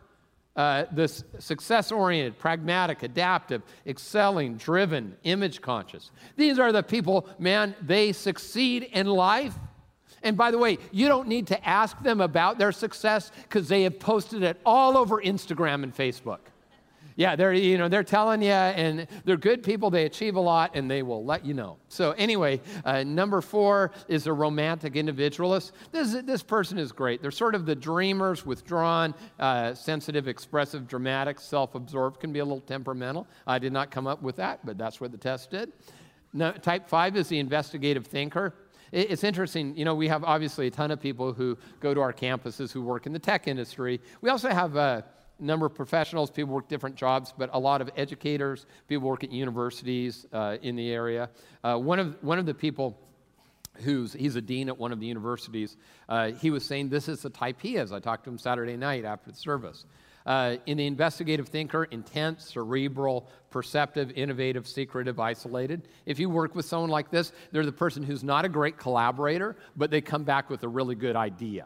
Uh, 0.58 0.86
this 0.92 1.24
success 1.38 1.92
oriented, 1.92 2.38
pragmatic, 2.40 3.04
adaptive, 3.04 3.62
excelling, 3.86 4.58
driven, 4.58 5.16
image 5.24 5.62
conscious. 5.62 6.12
These 6.36 6.58
are 6.58 6.72
the 6.72 6.82
people, 6.84 7.30
man, 7.38 7.76
they 7.82 8.12
succeed 8.12 8.90
in 8.92 9.06
life 9.06 9.54
and 10.24 10.36
by 10.36 10.52
the 10.52 10.58
way, 10.58 10.78
you 10.92 11.08
don't 11.08 11.28
need 11.28 11.48
to 11.48 11.68
ask 11.68 12.02
them 12.02 12.22
about 12.22 12.58
their 12.58 12.72
success 12.72 13.32
because 13.44 13.68
they 13.68 13.84
have 13.84 14.00
posted 14.00 14.44
it 14.44 14.60
all 14.66 14.98
over 14.98 15.22
Instagram 15.22 15.84
and 15.84 15.96
Facebook. 15.96 16.40
Yeah, 17.18 17.36
they're, 17.36 17.52
you 17.52 17.80
know, 17.80 17.90
they're 17.90 18.04
telling 18.04 18.44
you, 18.44 18.52
and 18.52 19.08
they're 19.26 19.38
good 19.38 19.64
people. 19.64 19.90
They 19.90 20.06
achieve 20.06 20.36
a 20.36 20.40
lot, 20.40 20.76
and 20.76 20.90
they 20.90 21.02
will 21.02 21.26
let 21.26 21.44
you 21.44 21.56
know. 21.56 21.78
So, 21.90 22.12
anyway, 22.12 22.62
uh, 22.86 23.04
number 23.04 23.42
four 23.42 23.92
is 24.08 24.28
a 24.28 24.34
romantic 24.34 24.96
individualist. 24.96 25.72
This, 25.92 26.14
this 26.24 26.44
person 26.44 26.78
is 26.78 26.92
great. 26.92 27.24
They're 27.24 27.32
sort 27.32 27.56
of 27.56 27.66
the 27.66 27.74
dreamers, 27.74 28.46
withdrawn, 28.46 29.16
uh, 29.40 29.74
sensitive, 29.74 30.28
expressive, 30.28 30.88
dramatic, 30.88 31.40
self 31.40 31.74
absorbed, 31.74 32.20
can 32.20 32.32
be 32.32 32.38
a 32.38 32.46
little 32.46 32.62
temperamental. 32.62 33.26
I 33.48 33.58
did 33.58 33.74
not 33.74 33.90
come 33.90 34.06
up 34.06 34.22
with 34.22 34.36
that, 34.36 34.64
but 34.64 34.78
that's 34.78 35.02
what 35.02 35.12
the 35.12 35.18
test 35.18 35.50
did. 35.50 35.74
Type 36.62 36.88
five 36.88 37.18
is 37.18 37.28
the 37.28 37.40
investigative 37.40 38.06
thinker. 38.06 38.54
It's 38.92 39.24
interesting, 39.24 39.76
you 39.76 39.86
know, 39.86 39.96
we 39.96 40.08
have 40.08 40.24
obviously 40.24 40.68
a 40.68 40.72
ton 40.72 40.92
of 40.92 41.02
people 41.02 41.34
who 41.34 41.58
go 41.80 41.94
to 41.94 42.00
our 42.00 42.14
campuses 42.14 42.72
who 42.72 42.82
work 42.84 43.06
in 43.06 43.12
the 43.12 43.20
tech 43.20 43.48
industry. 43.48 44.00
We 44.22 44.30
also 44.30 44.50
have 44.50 44.76
a 44.76 45.04
number 45.40 45.66
of 45.66 45.76
professionals, 45.76 46.32
people 46.32 46.54
work 46.54 46.68
different 46.68 46.96
jobs, 46.96 47.34
but 47.38 47.50
a 47.54 47.60
lot 47.60 47.82
of 47.82 47.90
educators, 47.96 48.66
people 48.88 49.08
work 49.08 49.24
at 49.24 49.32
universities 49.32 50.26
uh, 50.34 50.58
in 50.62 50.76
the 50.76 50.92
area. 50.92 51.30
Uh, 51.64 51.78
one, 51.78 52.00
of, 52.00 52.22
one 52.24 52.40
of 52.40 52.46
the 52.46 52.54
people 52.54 53.00
who's 53.84 54.12
he's 54.14 54.36
a 54.36 54.42
dean 54.42 54.70
at 54.70 54.78
one 54.78 54.92
of 54.92 55.00
the 55.00 55.06
universities 55.06 55.78
uh, 56.10 56.32
he 56.32 56.50
was 56.50 56.66
saying 56.66 56.90
this 56.90 57.08
is 57.08 57.22
the 57.22 57.30
type 57.30 57.62
he 57.62 57.76
is 57.76 57.92
i 57.92 58.00
talked 58.00 58.24
to 58.24 58.30
him 58.32 58.40
saturday 58.40 58.76
night 58.76 59.06
after 59.06 59.30
the 59.30 59.38
service 59.38 59.86
uh, 60.28 60.58
in 60.66 60.78
the 60.78 60.86
investigative 60.86 61.48
thinker, 61.48 61.86
intense, 61.86 62.52
cerebral, 62.52 63.30
perceptive, 63.50 64.12
innovative, 64.12 64.68
secretive, 64.68 65.20
isolated. 65.22 65.88
If 66.06 66.20
you 66.20 66.30
work 66.30 66.54
with 66.54 66.66
someone 66.66 66.90
like 66.90 67.10
this, 67.10 67.32
they're 67.52 67.66
the 67.66 67.72
person 67.72 68.04
who's 68.04 68.26
not 68.26 68.44
a 68.44 68.50
great 68.50 68.78
collaborator, 68.78 69.56
but 69.78 69.90
they 69.90 70.02
come 70.02 70.26
back 70.26 70.50
with 70.50 70.64
a 70.64 70.68
really 70.68 70.96
good 70.96 71.16
idea. 71.16 71.66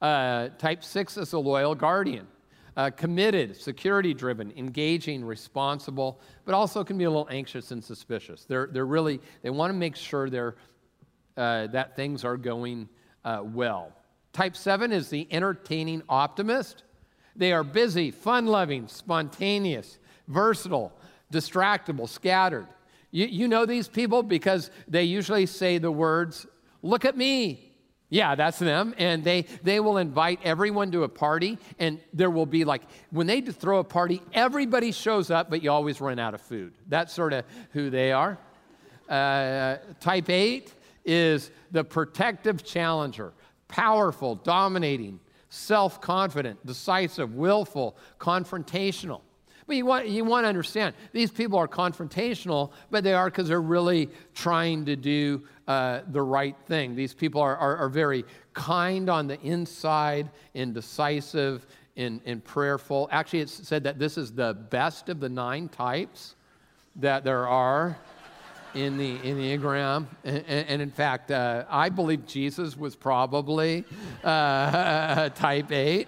Uh, 0.00 0.50
type 0.58 0.84
six 0.84 1.16
is 1.16 1.32
a 1.32 1.38
loyal 1.38 1.74
guardian. 1.74 2.28
Uh, 2.76 2.90
committed, 2.90 3.54
security 3.56 4.14
driven, 4.14 4.52
engaging, 4.56 5.24
responsible, 5.24 6.20
but 6.44 6.54
also 6.54 6.82
can 6.82 6.96
be 6.96 7.04
a 7.04 7.10
little 7.10 7.28
anxious 7.30 7.70
and 7.70 7.84
suspicious. 7.84 8.44
They're, 8.44 8.68
they're 8.72 8.86
really, 8.86 9.20
they 9.42 9.50
want 9.50 9.70
to 9.70 9.78
make 9.78 9.94
sure 9.94 10.30
they're, 10.30 10.54
uh, 11.36 11.66
that 11.68 11.96
things 11.96 12.24
are 12.24 12.38
going 12.38 12.88
uh, 13.24 13.42
well. 13.44 13.92
Type 14.32 14.56
seven 14.56 14.90
is 14.90 15.10
the 15.10 15.28
entertaining 15.30 16.02
optimist. 16.08 16.84
They 17.36 17.52
are 17.52 17.62
busy, 17.62 18.10
fun 18.10 18.46
loving, 18.46 18.88
spontaneous, 18.88 19.98
versatile, 20.28 20.92
distractible, 21.30 22.08
scattered. 22.08 22.68
You, 23.10 23.26
you 23.26 23.48
know 23.48 23.66
these 23.66 23.88
people 23.88 24.22
because 24.22 24.70
they 24.88 25.04
usually 25.04 25.44
say 25.44 25.76
the 25.76 25.90
words, 25.90 26.46
Look 26.82 27.04
at 27.04 27.16
me. 27.16 27.71
Yeah, 28.12 28.34
that's 28.34 28.58
them. 28.58 28.94
And 28.98 29.24
they, 29.24 29.46
they 29.62 29.80
will 29.80 29.96
invite 29.96 30.40
everyone 30.44 30.90
to 30.90 31.04
a 31.04 31.08
party, 31.08 31.58
and 31.78 31.98
there 32.12 32.28
will 32.28 32.44
be 32.44 32.66
like, 32.66 32.82
when 33.10 33.26
they 33.26 33.40
throw 33.40 33.78
a 33.78 33.84
party, 33.84 34.20
everybody 34.34 34.92
shows 34.92 35.30
up, 35.30 35.48
but 35.48 35.62
you 35.62 35.70
always 35.70 35.98
run 35.98 36.18
out 36.18 36.34
of 36.34 36.42
food. 36.42 36.74
That's 36.88 37.10
sort 37.10 37.32
of 37.32 37.46
who 37.70 37.88
they 37.88 38.12
are. 38.12 38.36
Uh, 39.08 39.78
type 39.98 40.28
8 40.28 40.74
is 41.06 41.50
the 41.70 41.82
protective 41.82 42.62
challenger, 42.62 43.32
powerful, 43.66 44.34
dominating, 44.34 45.18
self 45.48 45.98
confident, 46.02 46.66
decisive, 46.66 47.34
willful, 47.34 47.96
confrontational. 48.18 49.22
But 49.66 49.76
you 49.76 49.86
want, 49.86 50.08
you 50.08 50.24
want 50.24 50.44
to 50.44 50.48
understand, 50.48 50.94
these 51.12 51.30
people 51.30 51.58
are 51.58 51.66
confrontational, 51.66 52.72
but 52.90 53.04
they 53.04 53.14
are 53.14 53.30
because 53.30 53.48
they're 53.48 53.62
really 53.62 54.10
trying 54.34 54.84
to 54.84 54.96
do 54.96 55.44
uh, 55.72 56.02
the 56.10 56.20
right 56.20 56.56
thing. 56.66 56.94
These 56.94 57.14
people 57.14 57.40
are, 57.40 57.56
are, 57.56 57.76
are, 57.78 57.88
very 57.88 58.26
kind 58.52 59.08
on 59.08 59.26
the 59.26 59.40
inside 59.40 60.28
and 60.54 60.74
decisive 60.74 61.66
and, 61.96 62.20
and 62.26 62.44
prayerful. 62.44 63.08
Actually, 63.10 63.40
it's 63.40 63.66
said 63.66 63.84
that 63.84 63.98
this 63.98 64.18
is 64.18 64.32
the 64.32 64.52
best 64.68 65.08
of 65.08 65.18
the 65.18 65.30
nine 65.30 65.70
types 65.70 66.34
that 66.96 67.24
there 67.24 67.48
are 67.48 67.96
in 68.74 68.98
the 68.98 69.16
Enneagram. 69.20 70.06
And, 70.24 70.44
and 70.46 70.82
in 70.82 70.90
fact, 70.90 71.30
uh, 71.30 71.64
I 71.70 71.88
believe 71.88 72.26
Jesus 72.26 72.76
was 72.76 72.94
probably 72.94 73.86
uh, 74.22 75.28
type 75.30 75.72
8. 75.72 76.06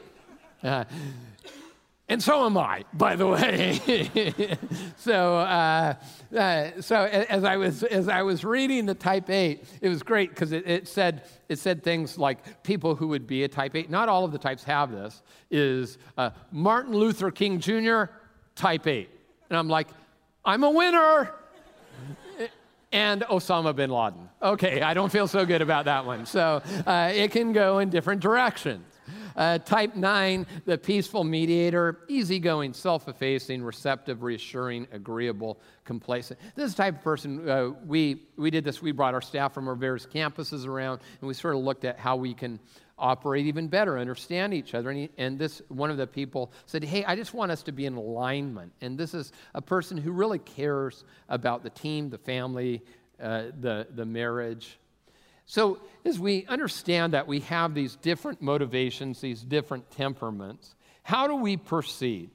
And 2.06 2.22
so 2.22 2.44
am 2.44 2.58
I, 2.58 2.84
by 2.92 3.16
the 3.16 3.26
way. 3.26 4.58
so, 4.98 5.38
uh, 5.38 5.94
uh, 6.36 6.70
so 6.80 7.04
as 7.04 7.44
I 7.44 7.56
was 7.56 7.82
as 7.82 8.08
I 8.08 8.20
was 8.20 8.44
reading 8.44 8.84
the 8.84 8.94
Type 8.94 9.30
Eight, 9.30 9.64
it 9.80 9.88
was 9.88 10.02
great 10.02 10.28
because 10.28 10.52
it, 10.52 10.68
it, 10.68 10.86
said 10.86 11.22
it 11.48 11.58
said 11.58 11.82
things 11.82 12.18
like 12.18 12.62
people 12.62 12.94
who 12.94 13.08
would 13.08 13.26
be 13.26 13.44
a 13.44 13.48
Type 13.48 13.74
Eight. 13.74 13.88
Not 13.88 14.10
all 14.10 14.22
of 14.22 14.32
the 14.32 14.38
types 14.38 14.64
have 14.64 14.90
this. 14.90 15.22
Is 15.50 15.96
uh, 16.18 16.30
Martin 16.52 16.92
Luther 16.92 17.30
King 17.30 17.58
Jr. 17.58 18.04
Type 18.54 18.86
Eight, 18.86 19.08
and 19.48 19.58
I'm 19.58 19.68
like, 19.68 19.88
I'm 20.44 20.62
a 20.62 20.70
winner. 20.70 21.32
and 22.92 23.22
Osama 23.22 23.74
bin 23.74 23.88
Laden. 23.88 24.28
Okay, 24.42 24.82
I 24.82 24.92
don't 24.92 25.10
feel 25.10 25.26
so 25.26 25.46
good 25.46 25.62
about 25.62 25.86
that 25.86 26.04
one. 26.04 26.26
So 26.26 26.62
uh, 26.86 27.12
it 27.14 27.30
can 27.30 27.54
go 27.54 27.78
in 27.78 27.88
different 27.88 28.20
directions. 28.20 28.93
Uh, 29.36 29.58
type 29.58 29.94
9, 29.94 30.46
the 30.64 30.78
peaceful 30.78 31.24
mediator, 31.24 32.00
easygoing, 32.08 32.72
self 32.72 33.08
effacing, 33.08 33.62
receptive, 33.62 34.22
reassuring, 34.22 34.86
agreeable, 34.92 35.60
complacent. 35.84 36.38
This 36.54 36.74
type 36.74 36.96
of 36.96 37.02
person, 37.02 37.48
uh, 37.48 37.70
we, 37.86 38.22
we 38.36 38.50
did 38.50 38.64
this, 38.64 38.80
we 38.80 38.92
brought 38.92 39.14
our 39.14 39.22
staff 39.22 39.52
from 39.52 39.68
our 39.68 39.74
various 39.74 40.06
campuses 40.06 40.66
around, 40.66 41.00
and 41.20 41.28
we 41.28 41.34
sort 41.34 41.54
of 41.54 41.62
looked 41.62 41.84
at 41.84 41.98
how 41.98 42.16
we 42.16 42.34
can 42.34 42.58
operate 42.98 43.46
even 43.46 43.68
better, 43.68 43.98
understand 43.98 44.54
each 44.54 44.74
other. 44.74 44.90
And, 44.90 44.98
he, 44.98 45.10
and, 45.18 45.38
this 45.38 45.62
one 45.68 45.90
of 45.90 45.96
the 45.96 46.06
people 46.06 46.52
said, 46.66 46.84
"Hey, 46.84 47.04
I 47.04 47.16
just 47.16 47.34
want 47.34 47.50
us 47.50 47.62
to 47.64 47.72
be 47.72 47.86
in 47.86 47.94
alignment." 47.94 48.72
And 48.80 48.96
this 48.96 49.14
is 49.14 49.32
a 49.54 49.62
person 49.62 49.96
who 49.96 50.12
really 50.12 50.38
cares 50.38 51.04
about 51.28 51.62
the 51.62 51.70
team, 51.70 52.10
the 52.10 52.18
family, 52.18 52.82
uh, 53.20 53.44
the 53.60 53.86
the 53.94 54.04
marriage. 54.04 54.78
So, 55.46 55.80
as 56.04 56.18
we 56.18 56.46
understand 56.46 57.12
that 57.14 57.26
we 57.26 57.40
have 57.40 57.74
these 57.74 57.96
different 57.96 58.40
motivations, 58.40 59.20
these 59.20 59.42
different 59.42 59.90
temperaments, 59.90 60.74
how 61.02 61.26
do 61.26 61.36
we 61.36 61.56
proceed? 61.56 62.30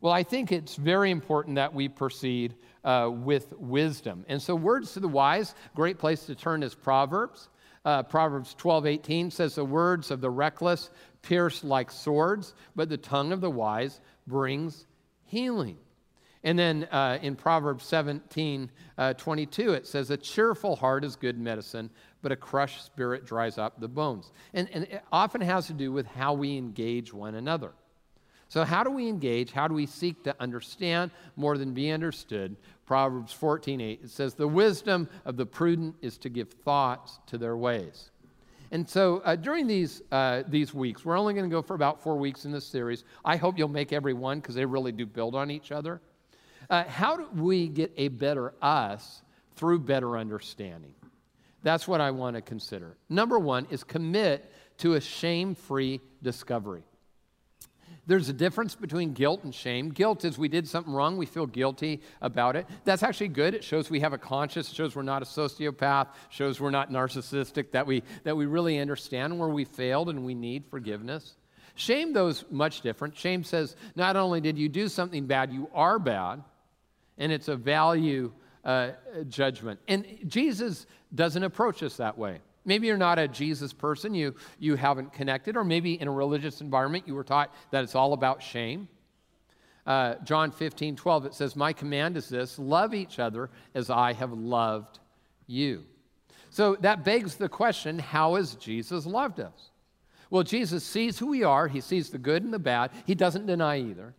Well, 0.00 0.12
I 0.12 0.22
think 0.22 0.52
it's 0.52 0.76
very 0.76 1.10
important 1.10 1.56
that 1.56 1.74
we 1.74 1.88
proceed 1.88 2.54
uh, 2.84 3.10
with 3.12 3.52
wisdom. 3.58 4.24
And 4.28 4.40
so, 4.40 4.54
words 4.54 4.92
to 4.94 5.00
the 5.00 5.08
wise, 5.08 5.54
great 5.74 5.98
place 5.98 6.26
to 6.26 6.34
turn 6.34 6.62
is 6.62 6.74
Proverbs. 6.74 7.48
Uh, 7.84 8.02
Proverbs 8.02 8.54
12, 8.54 8.86
18 8.86 9.30
says, 9.30 9.54
The 9.54 9.64
words 9.64 10.10
of 10.10 10.20
the 10.20 10.30
reckless 10.30 10.90
pierce 11.22 11.64
like 11.64 11.90
swords, 11.90 12.54
but 12.76 12.88
the 12.88 12.98
tongue 12.98 13.32
of 13.32 13.40
the 13.40 13.50
wise 13.50 14.00
brings 14.26 14.86
healing. 15.24 15.78
And 16.42 16.58
then 16.58 16.84
uh, 16.90 17.18
in 17.20 17.36
Proverbs 17.36 17.84
17, 17.84 18.70
uh, 18.96 19.14
22, 19.14 19.74
it 19.74 19.86
says, 19.86 20.10
A 20.10 20.16
cheerful 20.16 20.76
heart 20.76 21.04
is 21.04 21.16
good 21.16 21.38
medicine, 21.38 21.90
but 22.22 22.32
a 22.32 22.36
crushed 22.36 22.84
spirit 22.84 23.24
dries 23.24 23.58
up 23.58 23.80
the 23.80 23.88
bones. 23.88 24.30
And, 24.54 24.68
and 24.72 24.84
it 24.84 25.02
often 25.12 25.40
has 25.40 25.66
to 25.68 25.72
do 25.72 25.92
with 25.92 26.06
how 26.06 26.34
we 26.34 26.56
engage 26.56 27.12
one 27.12 27.34
another. 27.34 27.72
So, 28.48 28.64
how 28.64 28.82
do 28.82 28.90
we 28.90 29.08
engage? 29.08 29.52
How 29.52 29.68
do 29.68 29.74
we 29.74 29.86
seek 29.86 30.24
to 30.24 30.34
understand 30.40 31.12
more 31.36 31.56
than 31.56 31.72
be 31.72 31.90
understood? 31.90 32.56
Proverbs 32.84 33.32
14 33.32 33.80
8, 33.80 34.00
it 34.02 34.10
says, 34.10 34.34
The 34.34 34.48
wisdom 34.48 35.08
of 35.24 35.36
the 35.36 35.46
prudent 35.46 35.94
is 36.02 36.18
to 36.18 36.28
give 36.28 36.50
thoughts 36.50 37.20
to 37.26 37.38
their 37.38 37.56
ways. 37.56 38.10
And 38.72 38.88
so 38.88 39.22
uh, 39.24 39.36
during 39.36 39.68
these, 39.68 40.02
uh, 40.10 40.42
these 40.48 40.74
weeks, 40.74 41.04
we're 41.04 41.18
only 41.18 41.34
going 41.34 41.48
to 41.48 41.54
go 41.54 41.62
for 41.62 41.74
about 41.74 42.02
four 42.02 42.16
weeks 42.16 42.44
in 42.44 42.52
this 42.52 42.66
series. 42.66 43.04
I 43.24 43.36
hope 43.36 43.58
you'll 43.58 43.68
make 43.68 43.92
every 43.92 44.14
one 44.14 44.40
because 44.40 44.56
they 44.56 44.64
really 44.64 44.92
do 44.92 45.06
build 45.06 45.34
on 45.36 45.50
each 45.50 45.70
other. 45.70 46.00
Uh, 46.68 46.84
how 46.84 47.16
do 47.16 47.28
we 47.40 47.68
get 47.68 47.92
a 47.96 48.08
better 48.08 48.54
us 48.62 49.22
through 49.56 49.80
better 49.80 50.16
understanding? 50.16 50.94
That's 51.62 51.86
what 51.86 52.00
I 52.00 52.10
want 52.10 52.36
to 52.36 52.42
consider. 52.42 52.96
Number 53.08 53.38
one 53.38 53.66
is 53.70 53.84
commit 53.84 54.50
to 54.78 54.94
a 54.94 55.00
shame 55.00 55.54
free 55.54 56.00
discovery. 56.22 56.82
There's 58.06 58.28
a 58.28 58.32
difference 58.32 58.74
between 58.74 59.12
guilt 59.12 59.44
and 59.44 59.54
shame. 59.54 59.90
Guilt 59.90 60.24
is 60.24 60.38
we 60.38 60.48
did 60.48 60.66
something 60.66 60.92
wrong, 60.92 61.16
we 61.16 61.26
feel 61.26 61.46
guilty 61.46 62.00
about 62.22 62.56
it. 62.56 62.66
That's 62.84 63.02
actually 63.02 63.28
good. 63.28 63.54
It 63.54 63.62
shows 63.62 63.90
we 63.90 64.00
have 64.00 64.12
a 64.12 64.18
conscience, 64.18 64.70
it 64.70 64.74
shows 64.74 64.96
we're 64.96 65.02
not 65.02 65.22
a 65.22 65.26
sociopath, 65.26 66.08
shows 66.28 66.60
we're 66.60 66.70
not 66.70 66.90
narcissistic, 66.90 67.70
that 67.72 67.86
we, 67.86 68.02
that 68.24 68.36
we 68.36 68.46
really 68.46 68.78
understand 68.78 69.38
where 69.38 69.48
we 69.48 69.64
failed 69.64 70.08
and 70.08 70.24
we 70.24 70.34
need 70.34 70.64
forgiveness. 70.66 71.36
Shame, 71.76 72.12
though, 72.12 72.28
is 72.28 72.44
much 72.50 72.80
different. 72.80 73.16
Shame 73.16 73.44
says 73.44 73.76
not 73.94 74.16
only 74.16 74.40
did 74.40 74.58
you 74.58 74.68
do 74.68 74.88
something 74.88 75.26
bad, 75.26 75.52
you 75.52 75.70
are 75.72 75.98
bad, 75.98 76.42
and 77.16 77.30
it's 77.30 77.48
a 77.48 77.56
value 77.56 78.32
uh, 78.64 78.90
judgment. 79.28 79.80
And 79.88 80.06
Jesus 80.26 80.86
doesn't 81.14 81.42
approach 81.42 81.82
us 81.82 81.96
that 81.96 82.16
way. 82.16 82.40
Maybe 82.64 82.86
you're 82.86 82.98
not 82.98 83.18
a 83.18 83.26
Jesus 83.26 83.72
person, 83.72 84.14
you, 84.14 84.34
you 84.58 84.76
haven't 84.76 85.12
connected, 85.12 85.56
or 85.56 85.64
maybe 85.64 86.00
in 86.00 86.08
a 86.08 86.12
religious 86.12 86.60
environment 86.60 87.04
you 87.06 87.14
were 87.14 87.24
taught 87.24 87.54
that 87.70 87.84
it's 87.84 87.94
all 87.94 88.12
about 88.12 88.42
shame. 88.42 88.88
Uh, 89.86 90.16
John 90.24 90.50
15, 90.50 90.94
12, 90.94 91.26
it 91.26 91.34
says, 91.34 91.56
My 91.56 91.72
command 91.72 92.16
is 92.16 92.28
this 92.28 92.58
love 92.58 92.94
each 92.94 93.18
other 93.18 93.50
as 93.74 93.88
I 93.88 94.12
have 94.12 94.32
loved 94.32 94.98
you. 95.46 95.84
So 96.50 96.76
that 96.76 97.04
begs 97.04 97.36
the 97.36 97.48
question 97.48 97.98
how 97.98 98.34
has 98.34 98.56
Jesus 98.56 99.06
loved 99.06 99.40
us? 99.40 99.70
Well, 100.28 100.42
Jesus 100.42 100.84
sees 100.84 101.18
who 101.18 101.28
we 101.28 101.42
are, 101.42 101.66
he 101.66 101.80
sees 101.80 102.10
the 102.10 102.18
good 102.18 102.44
and 102.44 102.52
the 102.52 102.58
bad, 102.58 102.90
he 103.06 103.14
doesn't 103.14 103.46
deny 103.46 103.78
either. 103.78 104.14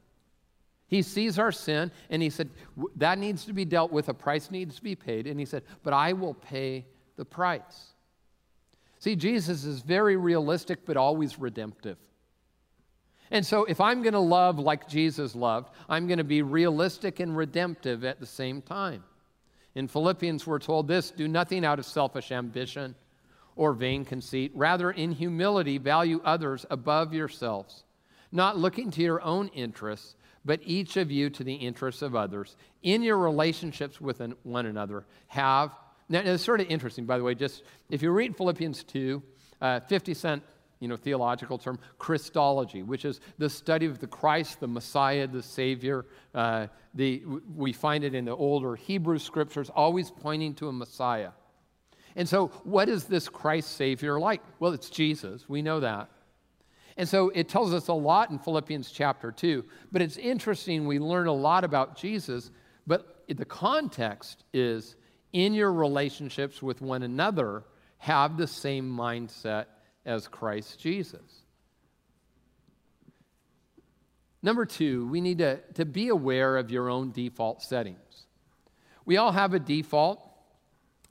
He 0.92 1.02
sees 1.02 1.40
our 1.40 1.54
sin 1.54 1.90
and 2.10 2.22
he 2.22 2.30
said, 2.30 2.50
That 2.98 3.18
needs 3.18 3.46
to 3.46 3.54
be 3.54 3.64
dealt 3.64 3.94
with, 3.94 4.10
a 4.10 4.14
price 4.14 4.52
needs 4.52 4.76
to 4.76 4.84
be 4.84 4.94
paid. 4.94 5.26
And 5.26 5.40
he 5.40 5.46
said, 5.46 5.64
But 5.84 5.94
I 5.94 6.12
will 6.12 6.34
pay 6.34 6.86
the 7.16 7.24
price. 7.24 7.94
See, 9.00 9.16
Jesus 9.16 9.64
is 9.64 9.80
very 9.80 10.18
realistic, 10.18 10.86
but 10.86 10.98
always 10.98 11.40
redemptive. 11.40 11.98
And 13.32 13.46
so, 13.46 13.64
if 13.64 13.80
I'm 13.80 14.02
going 14.02 14.14
to 14.14 14.20
love 14.20 14.60
like 14.60 14.90
Jesus 14.90 15.34
loved, 15.34 15.70
I'm 15.88 16.08
going 16.08 16.18
to 16.18 16.26
be 16.26 16.42
realistic 16.42 17.22
and 17.22 17.38
redemptive 17.38 18.04
at 18.04 18.20
the 18.20 18.26
same 18.26 18.62
time. 18.62 19.06
In 19.76 19.88
Philippians, 19.88 20.46
we're 20.46 20.60
told 20.60 20.90
this 20.90 21.10
do 21.10 21.30
nothing 21.30 21.64
out 21.64 21.80
of 21.80 21.86
selfish 21.86 22.34
ambition 22.34 22.96
or 23.56 23.72
vain 23.72 24.04
conceit. 24.04 24.52
Rather, 24.54 24.92
in 24.92 25.14
humility, 25.14 25.78
value 25.78 26.20
others 26.26 26.66
above 26.70 27.14
yourselves, 27.14 27.86
not 28.34 28.58
looking 28.58 28.92
to 28.92 29.02
your 29.02 29.22
own 29.22 29.48
interests 29.50 30.16
but 30.46 30.60
each 30.64 30.98
of 30.98 31.12
you 31.12 31.30
to 31.30 31.44
the 31.44 31.54
interests 31.54 32.02
of 32.02 32.16
others. 32.16 32.56
In 32.84 33.04
your 33.04 33.18
relationships 33.18 34.02
with 34.02 34.22
one 34.44 34.66
another, 34.66 35.06
have. 35.28 35.76
Now, 36.10 36.20
it's 36.20 36.44
sort 36.44 36.62
of 36.62 36.68
interesting, 36.68 37.06
by 37.06 37.18
the 37.18 37.24
way, 37.24 37.36
just 37.36 37.64
if 37.90 38.02
you 38.02 38.12
read 38.12 38.36
Philippians 38.36 38.84
2, 38.84 39.24
uh, 39.62 39.80
50 39.82 40.14
cent 40.14 40.44
you 40.82 40.88
know, 40.88 40.98
theological 40.98 41.58
term, 41.58 41.80
Christology, 42.00 42.82
which 42.82 43.06
is 43.06 43.22
the 43.38 43.50
study 43.50 43.86
of 43.86 44.00
the 44.00 44.08
Christ, 44.08 44.60
the 44.60 44.68
Messiah, 44.68 45.28
the 45.28 45.44
Savior. 45.44 46.06
Uh, 46.34 46.68
the, 46.96 47.24
we 47.56 47.72
find 47.72 48.04
it 48.04 48.16
in 48.16 48.26
the 48.26 48.36
older 48.36 48.76
Hebrew 48.76 49.20
scriptures, 49.20 49.70
always 49.74 50.10
pointing 50.12 50.56
to 50.56 50.68
a 50.68 50.74
Messiah. 50.74 51.30
And 52.16 52.28
so, 52.28 52.48
what 52.64 52.90
is 52.90 53.06
this 53.06 53.30
Christ 53.30 53.78
Savior 53.78 54.20
like? 54.20 54.42
Well, 54.60 54.74
it's 54.74 54.90
Jesus. 54.90 55.48
We 55.48 55.62
know 55.62 55.80
that. 55.80 56.10
And 56.98 57.08
so 57.08 57.30
it 57.30 57.50
tells 57.50 57.74
us 57.74 57.88
a 57.88 57.94
lot 57.94 58.30
in 58.30 58.40
Philippians 58.40 58.92
chapter 58.92 59.32
2. 59.32 59.64
But 59.92 60.02
it's 60.02 60.18
interesting, 60.18 60.86
we 60.86 61.00
learn 61.00 61.28
a 61.28 61.34
lot 61.34 61.64
about 61.64 61.96
Jesus, 61.96 62.52
but 62.88 63.24
the 63.28 63.46
context 63.46 64.44
is 64.54 64.96
in 65.34 65.54
your 65.54 65.72
relationships 65.72 66.62
with 66.62 66.82
one 66.82 67.04
another, 67.04 67.64
have 67.98 68.38
the 68.38 68.48
same 68.48 68.90
mindset 68.90 69.66
as 70.06 70.28
Christ 70.28 70.80
Jesus. 70.80 71.42
Number 74.44 74.66
two, 74.66 75.08
we 75.08 75.22
need 75.22 75.38
to, 75.38 75.58
to 75.76 75.86
be 75.86 76.08
aware 76.08 76.58
of 76.58 76.72
your 76.72 76.90
own 76.90 77.12
default 77.12 77.62
settings. 77.62 78.26
We 79.06 79.18
all 79.18 79.32
have 79.32 79.54
a 79.54 79.60
default, 79.60 80.28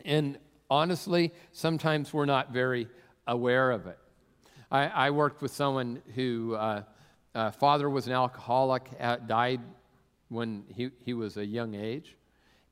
and 0.05 0.37
honestly, 0.69 1.33
sometimes 1.53 2.13
we're 2.13 2.27
not 2.27 2.53
very 2.53 2.89
aware 3.27 3.71
of 3.71 3.87
it. 3.87 3.99
I, 4.71 4.87
I 4.87 5.11
worked 5.11 5.43
with 5.43 5.53
someone 5.53 6.01
who 6.15 6.55
uh, 6.55 6.83
uh, 7.35 7.51
father 7.51 7.91
was 7.91 8.07
an 8.07 8.13
alcoholic, 8.13 8.89
uh, 9.01 9.17
died 9.17 9.61
when 10.29 10.65
he, 10.75 10.91
he 11.05 11.13
was 11.13 11.37
a 11.37 11.45
young 11.45 11.75
age. 11.75 12.17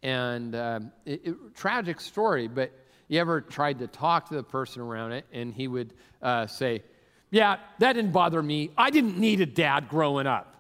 And 0.03 0.55
um, 0.55 0.93
it, 1.05 1.23
it, 1.25 1.55
tragic 1.55 2.01
story, 2.01 2.47
but 2.47 2.73
you 3.09 3.21
ever 3.21 3.41
tried 3.41 3.81
to 3.81 3.89
talk 3.89 4.29
to 4.29 4.35
the 4.35 4.43
person 4.45 4.81
around 4.81 5.13
it, 5.13 5.27
and 5.33 5.53
he 5.53 5.67
would 5.67 5.95
uh, 6.23 6.47
say, 6.47 6.85
Yeah, 7.31 7.57
that 7.81 7.95
didn't 7.95 8.13
bother 8.13 8.43
me. 8.43 8.71
I 8.77 8.91
didn't 8.91 9.19
need 9.19 9.41
a 9.41 9.47
dad 9.47 9.89
growing 9.89 10.27
up. 10.27 10.55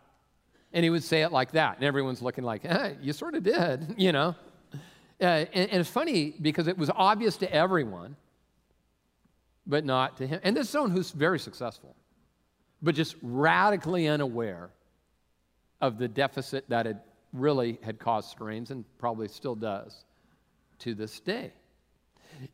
And 0.72 0.82
he 0.82 0.90
would 0.90 1.04
say 1.04 1.22
it 1.22 1.30
like 1.30 1.52
that, 1.52 1.76
and 1.76 1.84
everyone's 1.84 2.20
looking 2.20 2.42
like, 2.42 2.64
eh, 2.64 2.94
You 3.00 3.12
sort 3.12 3.34
of 3.34 3.44
did, 3.44 3.94
you 3.98 4.10
know? 4.10 4.34
Uh, 5.20 5.24
and, 5.52 5.70
and 5.70 5.80
it's 5.80 5.90
funny 5.90 6.34
because 6.40 6.66
it 6.66 6.78
was 6.78 6.90
obvious 6.94 7.36
to 7.38 7.52
everyone, 7.52 8.16
but 9.68 9.84
not 9.84 10.16
to 10.16 10.26
him. 10.26 10.40
And 10.42 10.56
this 10.56 10.64
is 10.64 10.70
someone 10.70 10.90
who's 10.90 11.10
very 11.10 11.38
successful, 11.38 11.94
but 12.82 12.94
just 12.94 13.14
radically 13.22 14.08
unaware 14.08 14.70
of 15.80 15.98
the 15.98 16.08
deficit 16.08 16.68
that 16.70 16.86
had 16.86 17.00
really 17.32 17.78
had 17.82 17.98
caused 17.98 18.30
strains 18.30 18.70
and 18.70 18.84
probably 18.98 19.28
still 19.28 19.54
does 19.54 20.04
to 20.80 20.94
this 20.94 21.20
day. 21.20 21.52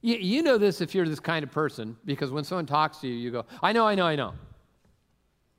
You, 0.00 0.16
you 0.16 0.42
know 0.42 0.58
this 0.58 0.80
if 0.80 0.94
you're 0.94 1.08
this 1.08 1.20
kind 1.20 1.44
of 1.44 1.52
person, 1.52 1.96
because 2.04 2.30
when 2.30 2.44
someone 2.44 2.66
talks 2.66 2.98
to 2.98 3.08
you, 3.08 3.14
you 3.14 3.30
go, 3.30 3.46
I 3.62 3.72
know, 3.72 3.86
I 3.86 3.94
know, 3.94 4.06
I 4.06 4.16
know. 4.16 4.34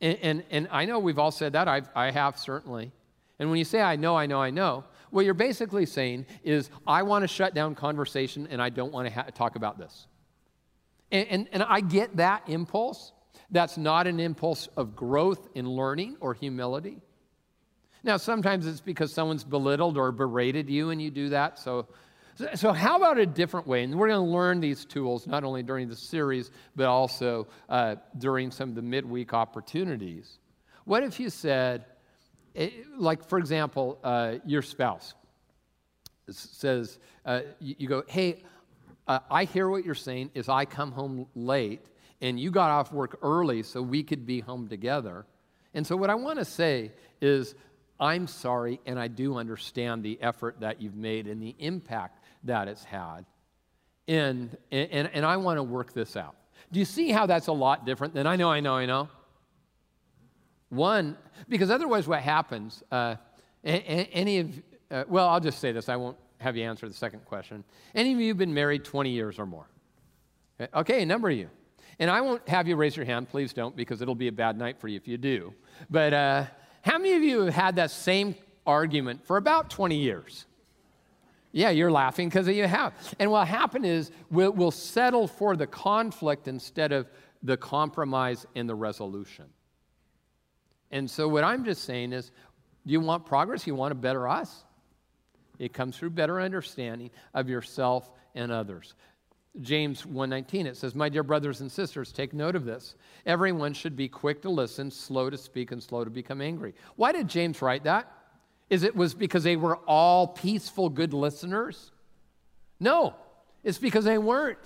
And, 0.01 0.17
and, 0.21 0.43
and 0.51 0.67
I 0.71 0.85
know 0.85 0.99
we've 0.99 1.19
all 1.19 1.31
said 1.31 1.53
that. 1.53 1.67
I've, 1.67 1.89
I 1.95 2.11
have 2.11 2.37
certainly. 2.37 2.91
And 3.39 3.49
when 3.49 3.59
you 3.59 3.65
say, 3.65 3.81
I 3.81 3.95
know, 3.95 4.15
I 4.17 4.25
know, 4.25 4.41
I 4.41 4.49
know, 4.49 4.83
what 5.09 5.25
you're 5.25 5.33
basically 5.33 5.85
saying 5.85 6.25
is, 6.43 6.69
I 6.85 7.03
want 7.03 7.23
to 7.23 7.27
shut 7.27 7.53
down 7.53 7.75
conversation 7.75 8.47
and 8.49 8.61
I 8.61 8.69
don't 8.69 8.91
want 8.91 9.07
to 9.07 9.13
ha- 9.13 9.27
talk 9.33 9.55
about 9.55 9.77
this. 9.77 10.07
And, 11.15 11.27
and, 11.29 11.49
and 11.53 11.63
I 11.63 11.79
get 11.79 12.17
that 12.17 12.43
impulse. 12.47 13.13
That's 13.49 13.77
not 13.77 14.05
an 14.05 14.19
impulse 14.19 14.67
of 14.75 14.95
growth 14.95 15.47
in 15.55 15.69
learning 15.69 16.17
or 16.19 16.33
humility. 16.33 16.99
Now, 18.03 18.17
sometimes 18.17 18.67
it's 18.67 18.81
because 18.81 19.13
someone's 19.13 19.45
belittled 19.45 19.97
or 19.97 20.11
berated 20.11 20.69
you 20.69 20.89
and 20.89 21.01
you 21.01 21.09
do 21.09 21.29
that. 21.29 21.57
So, 21.57 21.87
so 22.53 22.73
how 22.73 22.97
about 22.97 23.17
a 23.17 23.25
different 23.25 23.65
way? 23.65 23.83
And 23.83 23.97
we're 23.97 24.09
going 24.09 24.25
to 24.25 24.31
learn 24.31 24.59
these 24.59 24.83
tools 24.83 25.25
not 25.25 25.45
only 25.45 25.63
during 25.63 25.87
the 25.87 25.95
series, 25.95 26.51
but 26.75 26.87
also 26.87 27.47
uh, 27.69 27.95
during 28.17 28.51
some 28.51 28.69
of 28.69 28.75
the 28.75 28.81
midweek 28.81 29.33
opportunities. 29.33 30.39
What 30.83 31.01
if 31.01 31.17
you 31.17 31.29
said, 31.29 31.85
eh, 32.55 32.71
like, 32.97 33.27
for 33.27 33.39
example, 33.39 33.99
uh, 34.03 34.35
your 34.45 34.61
spouse 34.61 35.13
says, 36.29 36.99
uh, 37.25 37.41
you, 37.59 37.75
you, 37.79 37.87
go, 37.87 38.03
hey, 38.07 38.43
uh, 39.07 39.19
I 39.29 39.45
hear 39.45 39.69
what 39.69 39.85
you're 39.85 39.95
saying 39.95 40.31
is 40.33 40.49
I 40.49 40.65
come 40.65 40.91
home 40.91 41.27
late 41.35 41.85
and 42.21 42.39
you 42.39 42.51
got 42.51 42.71
off 42.71 42.91
work 42.91 43.19
early 43.21 43.63
so 43.63 43.81
we 43.81 44.03
could 44.03 44.25
be 44.25 44.39
home 44.39 44.67
together. 44.67 45.25
And 45.73 45.85
so 45.85 45.95
what 45.95 46.09
I 46.09 46.15
want 46.15 46.39
to 46.39 46.45
say 46.45 46.91
is 47.21 47.55
I'm 47.99 48.27
sorry, 48.27 48.79
and 48.85 48.99
I 48.99 49.07
do 49.07 49.37
understand 49.37 50.03
the 50.03 50.21
effort 50.21 50.59
that 50.59 50.81
you've 50.81 50.95
made 50.95 51.27
and 51.27 51.41
the 51.41 51.55
impact 51.59 52.23
that 52.43 52.67
it's 52.67 52.83
had. 52.83 53.25
And, 54.07 54.55
and, 54.71 55.09
and 55.13 55.25
I 55.25 55.37
want 55.37 55.57
to 55.57 55.63
work 55.63 55.93
this 55.93 56.15
out. 56.17 56.35
Do 56.71 56.79
you 56.79 56.85
see 56.85 57.11
how 57.11 57.25
that's 57.25 57.47
a 57.47 57.53
lot 57.53 57.85
different 57.85 58.13
than 58.13 58.27
I 58.27 58.35
know, 58.35 58.51
I 58.51 58.59
know, 58.59 58.75
I 58.75 58.85
know? 58.85 59.09
One, 60.69 61.17
because 61.47 61.69
otherwise, 61.69 62.07
what 62.07 62.21
happens, 62.21 62.83
uh, 62.91 63.15
any 63.63 64.39
of, 64.39 64.61
uh, 64.91 65.03
well, 65.07 65.29
I'll 65.29 65.39
just 65.39 65.59
say 65.59 65.71
this, 65.71 65.89
I 65.89 65.95
won't 65.95 66.17
have 66.45 66.55
you 66.55 66.63
answer 66.63 66.87
the 66.87 66.93
second 66.93 67.25
question. 67.25 67.63
Any 67.95 68.13
of 68.13 68.19
you 68.19 68.27
have 68.27 68.37
been 68.37 68.53
married 68.53 68.85
20 68.85 69.09
years 69.09 69.39
or 69.39 69.47
more? 69.47 69.67
Okay, 70.75 71.01
a 71.01 71.05
number 71.05 71.27
of 71.31 71.35
you. 71.35 71.49
And 71.97 72.11
I 72.11 72.21
won't 72.21 72.47
have 72.47 72.67
you 72.67 72.75
raise 72.75 72.95
your 72.95 73.05
hand, 73.05 73.29
please 73.29 73.51
don't, 73.51 73.75
because 73.75 73.99
it'll 73.99 74.13
be 74.13 74.27
a 74.27 74.31
bad 74.31 74.55
night 74.55 74.79
for 74.79 74.87
you 74.87 74.95
if 74.95 75.07
you 75.07 75.17
do. 75.17 75.55
But, 75.89 76.13
uh, 76.13 76.45
how 76.83 76.99
many 76.99 77.13
of 77.13 77.23
you 77.23 77.45
have 77.45 77.53
had 77.55 77.75
that 77.77 77.89
same 77.89 78.35
argument 78.67 79.25
for 79.25 79.37
about 79.37 79.71
20 79.71 79.95
years? 79.95 80.45
Yeah, 81.51 81.71
you're 81.71 81.91
laughing 81.91 82.29
because 82.29 82.47
you 82.47 82.67
have. 82.67 82.93
And 83.17 83.31
what 83.31 83.47
happened 83.47 83.87
is 83.87 84.11
we'll, 84.29 84.51
we'll 84.51 84.69
settle 84.69 85.27
for 85.27 85.55
the 85.55 85.65
conflict 85.65 86.47
instead 86.47 86.91
of 86.91 87.09
the 87.41 87.57
compromise 87.57 88.45
and 88.55 88.69
the 88.69 88.75
resolution. 88.75 89.45
And 90.91 91.09
so, 91.09 91.27
what 91.27 91.43
I'm 91.43 91.65
just 91.65 91.85
saying 91.85 92.13
is, 92.13 92.29
do 92.85 92.93
you 92.93 92.99
want 92.99 93.25
progress? 93.25 93.65
You 93.65 93.73
want 93.73 93.93
a 93.93 93.95
better 93.95 94.27
us? 94.27 94.64
It 95.59 95.73
comes 95.73 95.97
through 95.97 96.11
better 96.11 96.39
understanding 96.39 97.11
of 97.33 97.49
yourself 97.49 98.11
and 98.33 98.51
others. 98.51 98.95
James 99.61 100.05
1:19 100.05 100.65
it 100.65 100.75
says, 100.75 100.95
"My 100.95 101.07
dear 101.07 101.23
brothers 101.23 101.61
and 101.61 101.71
sisters, 101.71 102.11
take 102.11 102.33
note 102.33 102.55
of 102.55 102.65
this. 102.65 102.95
Everyone 103.25 103.73
should 103.73 103.95
be 103.95 104.09
quick 104.09 104.41
to 104.41 104.49
listen, 104.49 104.91
slow 104.91 105.29
to 105.29 105.37
speak 105.37 105.71
and 105.71 105.81
slow 105.81 106.03
to 106.03 106.09
become 106.09 106.41
angry." 106.41 106.73
Why 106.97 107.11
did 107.11 107.27
James 107.27 107.61
write 107.61 107.83
that? 107.83 108.11
Is 108.69 108.83
it 108.83 108.95
was 108.95 109.13
because 109.13 109.43
they 109.43 109.55
were 109.55 109.77
all 109.87 110.27
peaceful 110.27 110.89
good 110.89 111.13
listeners? 111.13 111.91
No. 112.79 113.15
It's 113.63 113.77
because 113.77 114.05
they 114.05 114.17
weren't. 114.17 114.59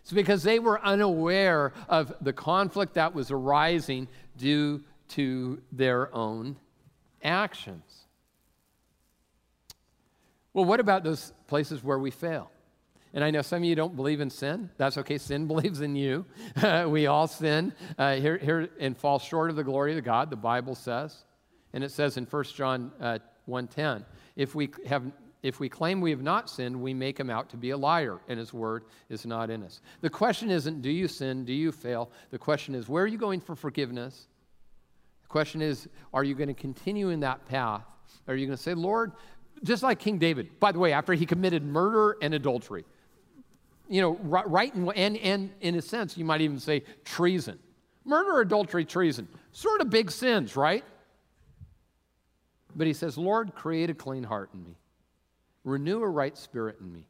It's 0.00 0.12
because 0.12 0.42
they 0.42 0.58
were 0.58 0.80
unaware 0.84 1.72
of 1.88 2.12
the 2.20 2.32
conflict 2.32 2.94
that 2.94 3.14
was 3.14 3.30
arising 3.30 4.08
due 4.36 4.82
to 5.08 5.62
their 5.70 6.12
own 6.14 6.56
actions. 7.22 7.91
Well, 10.54 10.64
what 10.64 10.80
about 10.80 11.02
those 11.04 11.32
places 11.46 11.82
where 11.82 11.98
we 11.98 12.10
fail? 12.10 12.50
And 13.14 13.22
I 13.22 13.30
know 13.30 13.42
some 13.42 13.58
of 13.58 13.64
you 13.64 13.74
don't 13.74 13.94
believe 13.94 14.20
in 14.20 14.30
sin. 14.30 14.70
That's 14.78 14.98
okay. 14.98 15.18
Sin 15.18 15.46
believes 15.48 15.80
in 15.80 15.96
you. 15.96 16.24
we 16.86 17.06
all 17.06 17.26
sin 17.26 17.72
uh, 17.98 18.14
here, 18.14 18.38
here 18.38 18.68
and 18.80 18.96
fall 18.96 19.18
short 19.18 19.50
of 19.50 19.56
the 19.56 19.64
glory 19.64 19.96
of 19.96 20.04
God, 20.04 20.30
the 20.30 20.36
Bible 20.36 20.74
says. 20.74 21.24
And 21.72 21.82
it 21.82 21.90
says 21.90 22.16
in 22.16 22.24
1 22.24 22.44
John 22.44 22.92
uh, 23.00 23.18
1.10, 23.48 24.04
if 24.36 24.54
we, 24.54 24.70
have, 24.86 25.04
if 25.42 25.58
we 25.58 25.68
claim 25.68 26.00
we 26.00 26.10
have 26.10 26.22
not 26.22 26.48
sinned, 26.50 26.80
we 26.80 26.94
make 26.94 27.18
him 27.18 27.30
out 27.30 27.48
to 27.50 27.56
be 27.56 27.70
a 27.70 27.76
liar, 27.76 28.20
and 28.28 28.38
his 28.38 28.52
word 28.52 28.84
is 29.08 29.24
not 29.26 29.50
in 29.50 29.62
us. 29.62 29.80
The 30.00 30.10
question 30.10 30.50
isn't, 30.50 30.82
do 30.82 30.90
you 30.90 31.08
sin? 31.08 31.44
Do 31.44 31.52
you 31.52 31.72
fail? 31.72 32.10
The 32.30 32.38
question 32.38 32.74
is, 32.74 32.88
where 32.88 33.04
are 33.04 33.08
you 33.08 33.18
going 33.18 33.40
for 33.40 33.56
forgiveness? 33.56 34.26
The 35.22 35.28
question 35.28 35.62
is, 35.62 35.88
are 36.12 36.24
you 36.24 36.34
going 36.34 36.48
to 36.48 36.54
continue 36.54 37.08
in 37.08 37.20
that 37.20 37.46
path? 37.46 37.84
Are 38.28 38.34
you 38.34 38.46
going 38.46 38.56
to 38.56 38.62
say, 38.62 38.74
Lord, 38.74 39.12
just 39.62 39.82
like 39.82 39.98
King 39.98 40.18
David, 40.18 40.58
by 40.58 40.72
the 40.72 40.78
way, 40.78 40.92
after 40.92 41.14
he 41.14 41.26
committed 41.26 41.64
murder 41.64 42.16
and 42.20 42.34
adultery, 42.34 42.84
you 43.88 44.00
know, 44.00 44.16
right, 44.22 44.72
and, 44.74 44.90
and, 44.96 45.16
and 45.18 45.50
in 45.60 45.74
a 45.74 45.82
sense, 45.82 46.16
you 46.16 46.24
might 46.24 46.40
even 46.40 46.58
say 46.58 46.82
treason. 47.04 47.58
Murder, 48.04 48.40
adultery, 48.40 48.84
treason. 48.84 49.28
Sort 49.52 49.80
of 49.80 49.90
big 49.90 50.10
sins, 50.10 50.56
right? 50.56 50.84
But 52.74 52.86
he 52.86 52.92
says, 52.92 53.18
Lord, 53.18 53.54
create 53.54 53.90
a 53.90 53.94
clean 53.94 54.24
heart 54.24 54.50
in 54.54 54.64
me, 54.64 54.76
renew 55.64 56.02
a 56.02 56.08
right 56.08 56.36
spirit 56.36 56.76
in 56.80 56.92
me. 56.92 57.06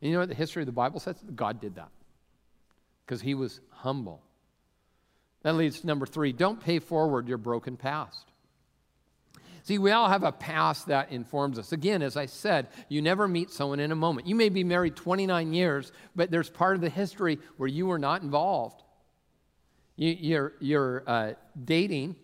And 0.00 0.10
you 0.10 0.14
know 0.14 0.20
what 0.20 0.28
the 0.28 0.34
history 0.34 0.62
of 0.62 0.66
the 0.66 0.72
Bible 0.72 1.00
says? 1.00 1.16
God 1.34 1.60
did 1.60 1.76
that 1.76 1.90
because 3.04 3.20
he 3.20 3.34
was 3.34 3.60
humble. 3.70 4.22
That 5.42 5.54
leads 5.54 5.80
to 5.80 5.86
number 5.86 6.06
three 6.06 6.32
don't 6.32 6.60
pay 6.60 6.78
forward 6.78 7.28
your 7.28 7.38
broken 7.38 7.76
past. 7.76 8.27
See, 9.62 9.78
we 9.78 9.90
all 9.90 10.08
have 10.08 10.22
a 10.22 10.32
past 10.32 10.86
that 10.86 11.12
informs 11.12 11.58
us. 11.58 11.72
Again, 11.72 12.02
as 12.02 12.16
I 12.16 12.26
said, 12.26 12.68
you 12.88 13.02
never 13.02 13.28
meet 13.28 13.50
someone 13.50 13.80
in 13.80 13.92
a 13.92 13.96
moment. 13.96 14.26
You 14.26 14.34
may 14.34 14.48
be 14.48 14.64
married 14.64 14.96
29 14.96 15.52
years, 15.52 15.92
but 16.16 16.30
there's 16.30 16.50
part 16.50 16.74
of 16.74 16.80
the 16.80 16.88
history 16.88 17.38
where 17.56 17.68
you 17.68 17.86
were 17.86 17.98
not 17.98 18.22
involved. 18.22 18.82
You, 19.96 20.10
are 20.10 20.16
you're, 20.20 20.52
you're 20.60 21.02
uh, 21.06 21.32
dating 21.64 22.16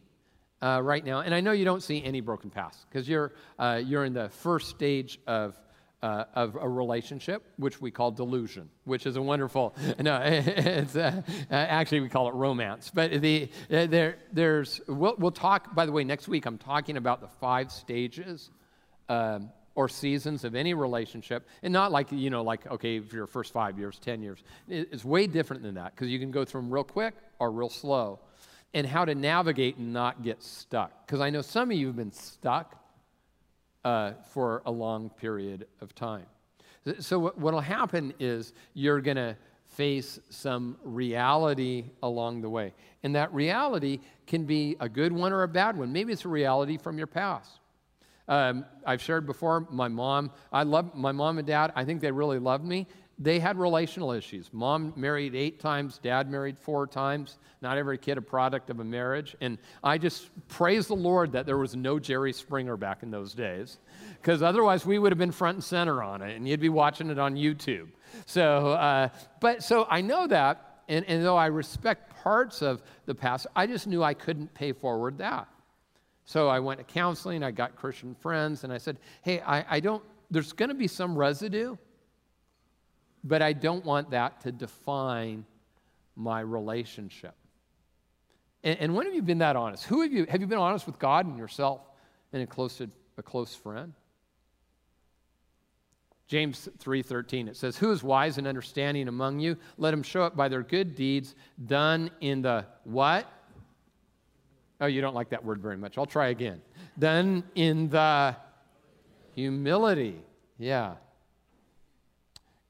uh, 0.62 0.81
right 0.83 1.05
now, 1.05 1.20
and 1.20 1.35
I 1.35 1.40
know 1.40 1.53
you 1.53 1.64
don't 1.64 1.83
see 1.83 2.03
any 2.03 2.20
broken 2.20 2.51
past 2.51 2.87
because 2.88 3.09
you're, 3.09 3.33
uh, 3.59 3.83
you're 3.85 4.05
in 4.05 4.14
the 4.14 4.29
first 4.29 4.70
stage 4.70 5.20
of 5.27 5.59
uh, 6.05 6.27
of 6.35 6.55
a 6.55 6.69
relationship, 6.69 7.43
which 7.57 7.81
we 7.81 7.90
call 7.90 8.11
delusion, 8.11 8.69
which 8.85 9.07
is 9.07 9.17
a 9.17 9.23
wonderful, 9.23 9.75
no, 9.99 10.21
it's, 10.23 10.95
uh, 10.95 11.23
uh, 11.51 11.55
actually 11.55 12.01
we 12.01 12.11
call 12.11 12.29
it 12.29 12.35
romance. 12.35 12.93
But 12.93 13.23
the, 13.23 13.49
uh, 13.73 13.87
there, 13.87 14.19
there's, 14.31 14.83
we'll, 14.87 15.14
we'll 15.17 15.31
talk, 15.31 15.75
by 15.75 15.87
the 15.87 15.93
way, 15.93 16.05
next 16.05 16.29
week 16.29 16.45
I'm 16.45 16.59
talking 16.59 16.99
about 16.99 17.23
the 17.23 17.29
five 17.40 17.73
stages 17.73 18.51
um, 19.09 19.51
or 19.75 19.88
seasons 19.88 20.45
of 20.45 20.55
any 20.55 20.75
relationship. 20.75 21.49
And 21.62 21.73
not 21.73 21.90
like, 21.90 22.12
you 22.12 22.29
know, 22.29 22.43
like, 22.43 22.71
okay, 22.71 23.01
for 23.01 23.17
your 23.17 23.27
first 23.27 23.55
five 23.55 23.79
years, 23.79 23.99
10 23.99 24.23
years. 24.23 24.45
It's 24.69 25.07
way 25.07 25.27
different 25.27 25.62
than 25.62 25.77
that 25.77 25.95
because 25.95 26.09
you 26.09 26.19
can 26.19 26.31
go 26.31 26.45
through 26.45 26.61
them 26.61 26.71
real 26.71 26.85
quick 26.85 27.14
or 27.38 27.51
real 27.51 27.71
slow. 27.71 28.21
And 28.75 28.87
how 28.87 29.07
to 29.07 29.14
navigate 29.14 29.79
and 29.79 29.95
not 29.95 30.23
get 30.23 30.43
stuck. 30.43 31.07
Because 31.07 31.23
I 31.23 31.31
know 31.31 31.40
some 31.40 31.71
of 31.71 31.79
you 31.79 31.87
have 31.87 31.97
been 31.97 32.12
stuck 32.12 32.84
uh, 33.85 34.12
for 34.33 34.62
a 34.66 34.70
long 34.70 35.11
period 35.11 35.66
of 35.81 35.94
time. 35.94 36.27
So, 36.99 37.18
what 37.18 37.38
will 37.38 37.61
happen 37.61 38.12
is 38.18 38.53
you're 38.75 39.01
going 39.01 39.16
to 39.16 39.37
face 39.66 40.20
some 40.31 40.77
reality 40.85 41.85
along 42.03 42.42
the 42.42 42.49
way. 42.49 42.73
And 43.03 43.14
that 43.14 43.33
reality 43.33 44.01
can 44.27 44.44
be 44.44 44.77
a 44.81 44.88
good 44.88 45.12
one 45.12 45.33
or 45.33 45.42
a 45.42 45.49
bad 45.49 45.77
one. 45.77 45.92
Maybe 45.92 46.12
it's 46.12 46.25
a 46.25 46.29
reality 46.29 46.79
from 46.79 46.99
your 46.99 47.07
past. 47.07 47.61
Um, 48.27 48.64
I've 48.87 49.03
shared 49.03 49.27
before, 49.27 49.66
my 49.70 49.88
mom, 49.88 50.31
I 50.53 50.62
love 50.62 50.94
my 50.94 51.12
mom 51.12 51.38
and 51.38 51.47
dad. 51.47 51.73
I 51.77 51.85
think 51.85 52.01
they 52.01 52.11
really 52.11 52.38
loved 52.38 52.64
me. 52.64 52.87
They 53.18 53.38
had 53.38 53.57
relational 53.57 54.11
issues. 54.11 54.50
Mom 54.53 54.92
married 54.96 55.37
eight 55.37 55.61
times, 55.61 55.98
dad 56.03 56.29
married 56.29 56.59
four 56.59 56.87
times. 56.87 57.38
Not 57.62 57.79
every 57.79 57.96
kid 57.96 58.18
a 58.18 58.22
product 58.22 58.70
of 58.70 58.81
a 58.81 58.85
marriage. 58.85 59.37
And 59.40 59.59
I 59.83 59.98
just 59.98 60.31
praise 60.48 60.88
the 60.88 60.96
Lord 60.96 61.33
that 61.33 61.46
there 61.46 61.57
was 61.57 61.77
no 61.77 61.98
Jerry 61.98 62.33
Springer 62.33 62.77
back 62.77 63.03
in 63.03 63.11
those 63.11 63.33
days, 63.33 63.79
because 64.20 64.42
otherwise 64.42 64.85
we 64.85 64.98
would 64.98 65.12
have 65.12 65.18
been 65.18 65.33
front 65.33 65.57
and 65.57 65.64
center 65.64 66.03
on 66.03 66.22
it, 66.22 66.37
and 66.37 66.46
you'd 66.46 66.61
be 66.61 66.68
watching 66.68 67.09
it 67.09 67.18
on 67.18 67.37
YouTube. 67.37 67.88
So, 68.27 68.72
uh, 68.72 69.09
but 69.40 69.62
so 69.62 69.87
I 69.88 70.00
know 70.00 70.27
that, 70.27 70.83
and, 70.88 71.05
and 71.07 71.24
though 71.24 71.37
I 71.37 71.46
respect 71.46 72.22
parts 72.22 72.62
of 72.62 72.83
the 73.07 73.14
past, 73.14 73.46
I 73.55 73.66
just 73.66 73.87
knew 73.87 74.03
I 74.03 74.14
couldn't 74.14 74.53
pay 74.55 74.72
forward 74.72 75.18
that. 75.18 75.48
So 76.27 76.48
I 76.48 76.59
went 76.59 76.81
to 76.81 76.85
counseling, 76.85 77.42
I 77.42 77.50
got 77.50 77.77
Christian 77.77 78.14
friends, 78.14 78.64
and 78.64 78.72
I 78.72 78.79
said, 78.79 78.98
hey, 79.22 79.40
I, 79.40 79.77
I 79.77 79.81
don't, 79.81 80.03
there's 80.31 80.53
going 80.53 80.70
to 80.70 80.74
be 80.74 80.88
some 80.88 81.16
residue, 81.16 81.77
but 83.25 83.43
I 83.43 83.53
don't 83.53 83.85
want 83.85 84.11
that 84.11 84.43
to 84.43 84.53
define 84.53 85.45
my 86.15 86.41
relationship. 86.41 87.35
And, 88.63 88.79
and 88.79 88.95
when 88.95 89.07
have 89.07 89.15
you 89.15 89.23
been 89.23 89.39
that 89.39 89.57
honest? 89.57 89.85
Who 89.85 90.03
have 90.03 90.13
you, 90.13 90.27
have 90.29 90.41
you 90.41 90.47
been 90.47 90.59
honest 90.59 90.87
with 90.87 90.99
God 90.99 91.27
and 91.27 91.37
yourself 91.37 91.81
and 92.33 92.43
a 92.43 92.47
close, 92.47 92.81
a 92.81 93.23
close 93.23 93.55
friend? 93.55 93.93
James 96.27 96.71
3:13 96.79 97.49
it 97.49 97.57
says 97.57 97.77
who 97.77 97.93
is 97.93 98.03
wise 98.03 98.39
and 98.39 98.47
understanding 98.47 99.09
among 99.09 99.41
you 99.41 99.59
let 99.77 99.93
him 99.93 100.03
show 100.03 100.25
it 100.25 100.35
by 100.35 100.49
their 100.49 100.63
good 100.63 100.95
deeds 100.95 101.35
done 101.67 102.11
in 102.23 102.41
the 102.41 102.65
what 102.85 103.31
Oh, 104.81 104.87
you 104.87 105.01
don't 105.01 105.15
like 105.15 105.31
that 105.31 105.45
word 105.45 105.61
very 105.61 105.77
much. 105.77 105.97
I'll 105.97 106.07
try 106.07 106.29
again. 106.29 106.61
Done 106.99 107.45
in 107.55 107.89
the 107.89 108.37
humility. 109.35 110.21
Yeah. 110.59 110.95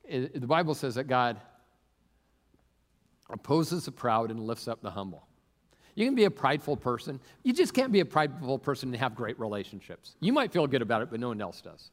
It, 0.09 0.41
the 0.41 0.47
Bible 0.47 0.75
says 0.75 0.97
that 0.97 1.05
God 1.05 1.41
opposes 3.31 3.85
the 3.87 3.93
proud 3.93 4.31
and 4.31 4.41
lifts 4.41 4.69
up 4.69 4.83
the 4.83 4.91
humble. 4.91 5.27
You 5.95 6.07
can 6.07 6.15
be 6.15 6.25
a 6.25 6.31
prideful 6.31 6.77
person. 6.77 7.21
You 7.43 7.53
just 7.53 7.73
can't 7.73 7.93
be 7.93 8.01
a 8.01 8.05
prideful 8.05 8.59
person 8.59 8.89
and 8.89 8.97
have 8.97 9.15
great 9.15 9.39
relationships. 9.39 10.17
You 10.21 10.33
might 10.33 10.53
feel 10.53 10.67
good 10.67 10.83
about 10.83 11.03
it, 11.03 11.11
but 11.11 11.21
no 11.21 11.29
one 11.29 11.41
else 11.41 11.61
does. 11.61 11.91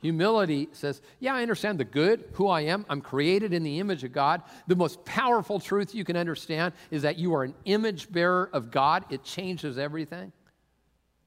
Humility 0.00 0.68
says, 0.72 1.00
Yeah, 1.20 1.34
I 1.34 1.42
understand 1.42 1.78
the 1.78 1.84
good, 1.84 2.24
who 2.32 2.48
I 2.48 2.62
am. 2.62 2.84
I'm 2.88 3.00
created 3.00 3.52
in 3.52 3.62
the 3.62 3.78
image 3.78 4.02
of 4.02 4.12
God. 4.12 4.42
The 4.66 4.74
most 4.74 5.04
powerful 5.04 5.60
truth 5.60 5.94
you 5.94 6.04
can 6.04 6.16
understand 6.16 6.74
is 6.90 7.02
that 7.02 7.18
you 7.18 7.34
are 7.34 7.44
an 7.44 7.54
image 7.66 8.10
bearer 8.10 8.50
of 8.52 8.72
God. 8.72 9.04
It 9.10 9.22
changes 9.22 9.78
everything. 9.78 10.32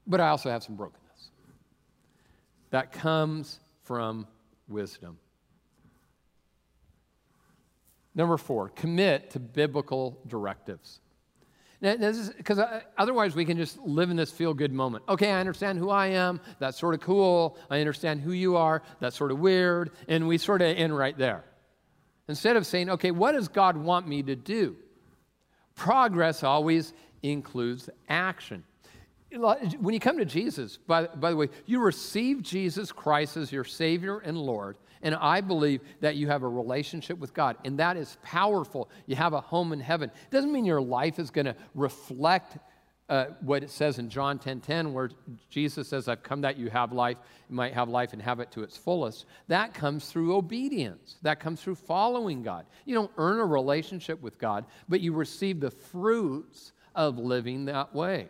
But 0.06 0.20
I 0.20 0.28
also 0.28 0.50
have 0.50 0.62
some 0.62 0.76
brokenness. 0.76 1.30
That 2.68 2.92
comes 2.92 3.60
from 3.82 4.26
wisdom. 4.68 5.18
Number 8.16 8.36
four, 8.38 8.70
commit 8.70 9.30
to 9.30 9.38
biblical 9.38 10.18
directives. 10.26 10.98
Because 11.80 12.58
otherwise, 12.96 13.36
we 13.36 13.44
can 13.44 13.58
just 13.58 13.78
live 13.78 14.10
in 14.10 14.16
this 14.16 14.32
feel 14.32 14.54
good 14.54 14.72
moment. 14.72 15.04
Okay, 15.08 15.30
I 15.30 15.38
understand 15.38 15.78
who 15.78 15.90
I 15.90 16.06
am. 16.06 16.40
That's 16.58 16.78
sort 16.78 16.94
of 16.94 17.00
cool. 17.00 17.58
I 17.70 17.78
understand 17.80 18.22
who 18.22 18.32
you 18.32 18.56
are. 18.56 18.82
That's 18.98 19.14
sort 19.14 19.30
of 19.30 19.38
weird. 19.38 19.90
And 20.08 20.26
we 20.26 20.38
sort 20.38 20.62
of 20.62 20.74
end 20.76 20.96
right 20.96 21.16
there. 21.16 21.44
Instead 22.28 22.56
of 22.56 22.66
saying, 22.66 22.88
okay, 22.90 23.10
what 23.10 23.32
does 23.32 23.46
God 23.46 23.76
want 23.76 24.08
me 24.08 24.22
to 24.22 24.34
do? 24.34 24.74
Progress 25.74 26.42
always 26.42 26.94
includes 27.22 27.90
action. 28.08 28.64
When 29.30 29.92
you 29.92 30.00
come 30.00 30.16
to 30.16 30.24
Jesus, 30.24 30.78
by, 30.78 31.08
by 31.08 31.30
the 31.30 31.36
way, 31.36 31.50
you 31.66 31.80
receive 31.80 32.42
Jesus 32.42 32.90
Christ 32.90 33.36
as 33.36 33.52
your 33.52 33.64
Savior 33.64 34.20
and 34.20 34.38
Lord. 34.38 34.78
And 35.02 35.14
I 35.14 35.40
believe 35.40 35.80
that 36.00 36.16
you 36.16 36.28
have 36.28 36.42
a 36.42 36.48
relationship 36.48 37.18
with 37.18 37.34
God, 37.34 37.56
and 37.64 37.78
that 37.78 37.96
is 37.96 38.16
powerful. 38.22 38.90
You 39.06 39.16
have 39.16 39.32
a 39.32 39.40
home 39.40 39.72
in 39.72 39.80
heaven. 39.80 40.10
Doesn't 40.30 40.52
mean 40.52 40.64
your 40.64 40.80
life 40.80 41.18
is 41.18 41.30
going 41.30 41.46
to 41.46 41.56
reflect 41.74 42.58
uh, 43.08 43.26
what 43.40 43.62
it 43.62 43.70
says 43.70 43.98
in 43.98 44.08
John 44.08 44.38
10 44.38 44.60
10, 44.60 44.92
where 44.92 45.10
Jesus 45.48 45.88
says, 45.88 46.08
I've 46.08 46.22
come 46.22 46.40
that 46.40 46.56
you 46.56 46.70
have 46.70 46.92
life, 46.92 47.16
you 47.48 47.54
might 47.54 47.72
have 47.72 47.88
life 47.88 48.12
and 48.12 48.20
have 48.20 48.40
it 48.40 48.50
to 48.52 48.62
its 48.62 48.76
fullest. 48.76 49.26
That 49.46 49.74
comes 49.74 50.10
through 50.10 50.34
obedience, 50.34 51.16
that 51.22 51.38
comes 51.38 51.60
through 51.60 51.76
following 51.76 52.42
God. 52.42 52.66
You 52.84 52.94
don't 52.94 53.12
earn 53.16 53.38
a 53.38 53.46
relationship 53.46 54.20
with 54.20 54.38
God, 54.38 54.64
but 54.88 55.00
you 55.00 55.12
receive 55.12 55.60
the 55.60 55.70
fruits 55.70 56.72
of 56.94 57.18
living 57.18 57.66
that 57.66 57.94
way. 57.94 58.28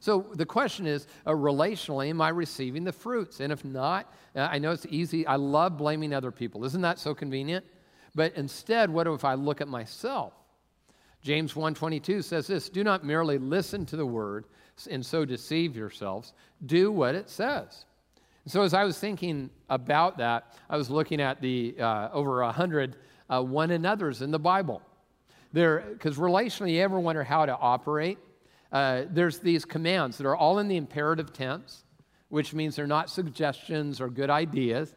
So 0.00 0.26
the 0.34 0.46
question 0.46 0.86
is, 0.86 1.06
uh, 1.26 1.32
relationally, 1.32 2.10
am 2.10 2.20
I 2.20 2.28
receiving 2.30 2.84
the 2.84 2.92
fruits? 2.92 3.40
And 3.40 3.52
if 3.52 3.64
not, 3.64 4.12
uh, 4.34 4.48
I 4.50 4.58
know 4.58 4.72
it's 4.72 4.86
easy. 4.88 5.26
I 5.26 5.36
love 5.36 5.76
blaming 5.76 6.12
other 6.12 6.30
people. 6.30 6.64
Isn't 6.64 6.82
that 6.82 6.98
so 6.98 7.14
convenient? 7.14 7.64
But 8.14 8.34
instead, 8.34 8.90
what 8.90 9.06
if 9.06 9.24
I 9.24 9.34
look 9.34 9.60
at 9.60 9.68
myself? 9.68 10.32
James 11.22 11.54
1:22 11.54 12.22
says 12.22 12.46
this, 12.46 12.68
"Do 12.68 12.84
not 12.84 13.04
merely 13.04 13.38
listen 13.38 13.84
to 13.86 13.96
the 13.96 14.06
word 14.06 14.46
and 14.90 15.04
so 15.04 15.24
deceive 15.24 15.76
yourselves. 15.76 16.32
Do 16.64 16.92
what 16.92 17.14
it 17.14 17.28
says." 17.28 17.84
so 18.46 18.62
as 18.62 18.74
I 18.74 18.84
was 18.84 18.96
thinking 18.96 19.50
about 19.68 20.18
that, 20.18 20.54
I 20.70 20.76
was 20.76 20.88
looking 20.88 21.20
at 21.20 21.40
the 21.40 21.74
uh, 21.80 22.10
over 22.12 22.42
a 22.42 22.52
hundred 22.52 22.96
uh, 23.28 23.42
one 23.42 23.72
another's 23.72 24.22
in 24.22 24.30
the 24.30 24.38
Bible. 24.38 24.82
There, 25.52 25.80
because 25.80 26.16
relationally, 26.16 26.74
you 26.74 26.82
ever 26.82 27.00
wonder 27.00 27.24
how 27.24 27.46
to 27.46 27.56
operate? 27.56 28.18
Uh, 28.76 29.06
there's 29.08 29.38
these 29.38 29.64
commands 29.64 30.18
that 30.18 30.26
are 30.26 30.36
all 30.36 30.58
in 30.58 30.68
the 30.68 30.76
imperative 30.76 31.32
tense, 31.32 31.82
which 32.28 32.52
means 32.52 32.76
they're 32.76 32.86
not 32.86 33.08
suggestions 33.08 34.02
or 34.02 34.10
good 34.10 34.28
ideas. 34.28 34.94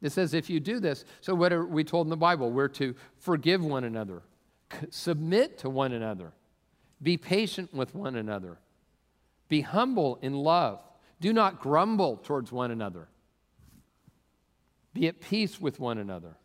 It 0.00 0.12
says, 0.12 0.34
if 0.34 0.48
you 0.48 0.60
do 0.60 0.78
this, 0.78 1.04
so 1.20 1.34
what 1.34 1.52
are 1.52 1.66
we 1.66 1.82
told 1.82 2.06
in 2.06 2.10
the 2.10 2.16
Bible? 2.16 2.52
We're 2.52 2.68
to 2.68 2.94
forgive 3.18 3.64
one 3.64 3.82
another, 3.82 4.22
submit 4.88 5.58
to 5.58 5.68
one 5.68 5.90
another, 5.90 6.32
be 7.02 7.16
patient 7.16 7.74
with 7.74 7.92
one 7.92 8.14
another, 8.14 8.58
be 9.48 9.62
humble 9.62 10.20
in 10.22 10.34
love, 10.34 10.78
do 11.20 11.32
not 11.32 11.60
grumble 11.60 12.18
towards 12.18 12.52
one 12.52 12.70
another, 12.70 13.08
be 14.94 15.08
at 15.08 15.20
peace 15.20 15.60
with 15.60 15.80
one 15.80 15.98
another, 15.98 16.36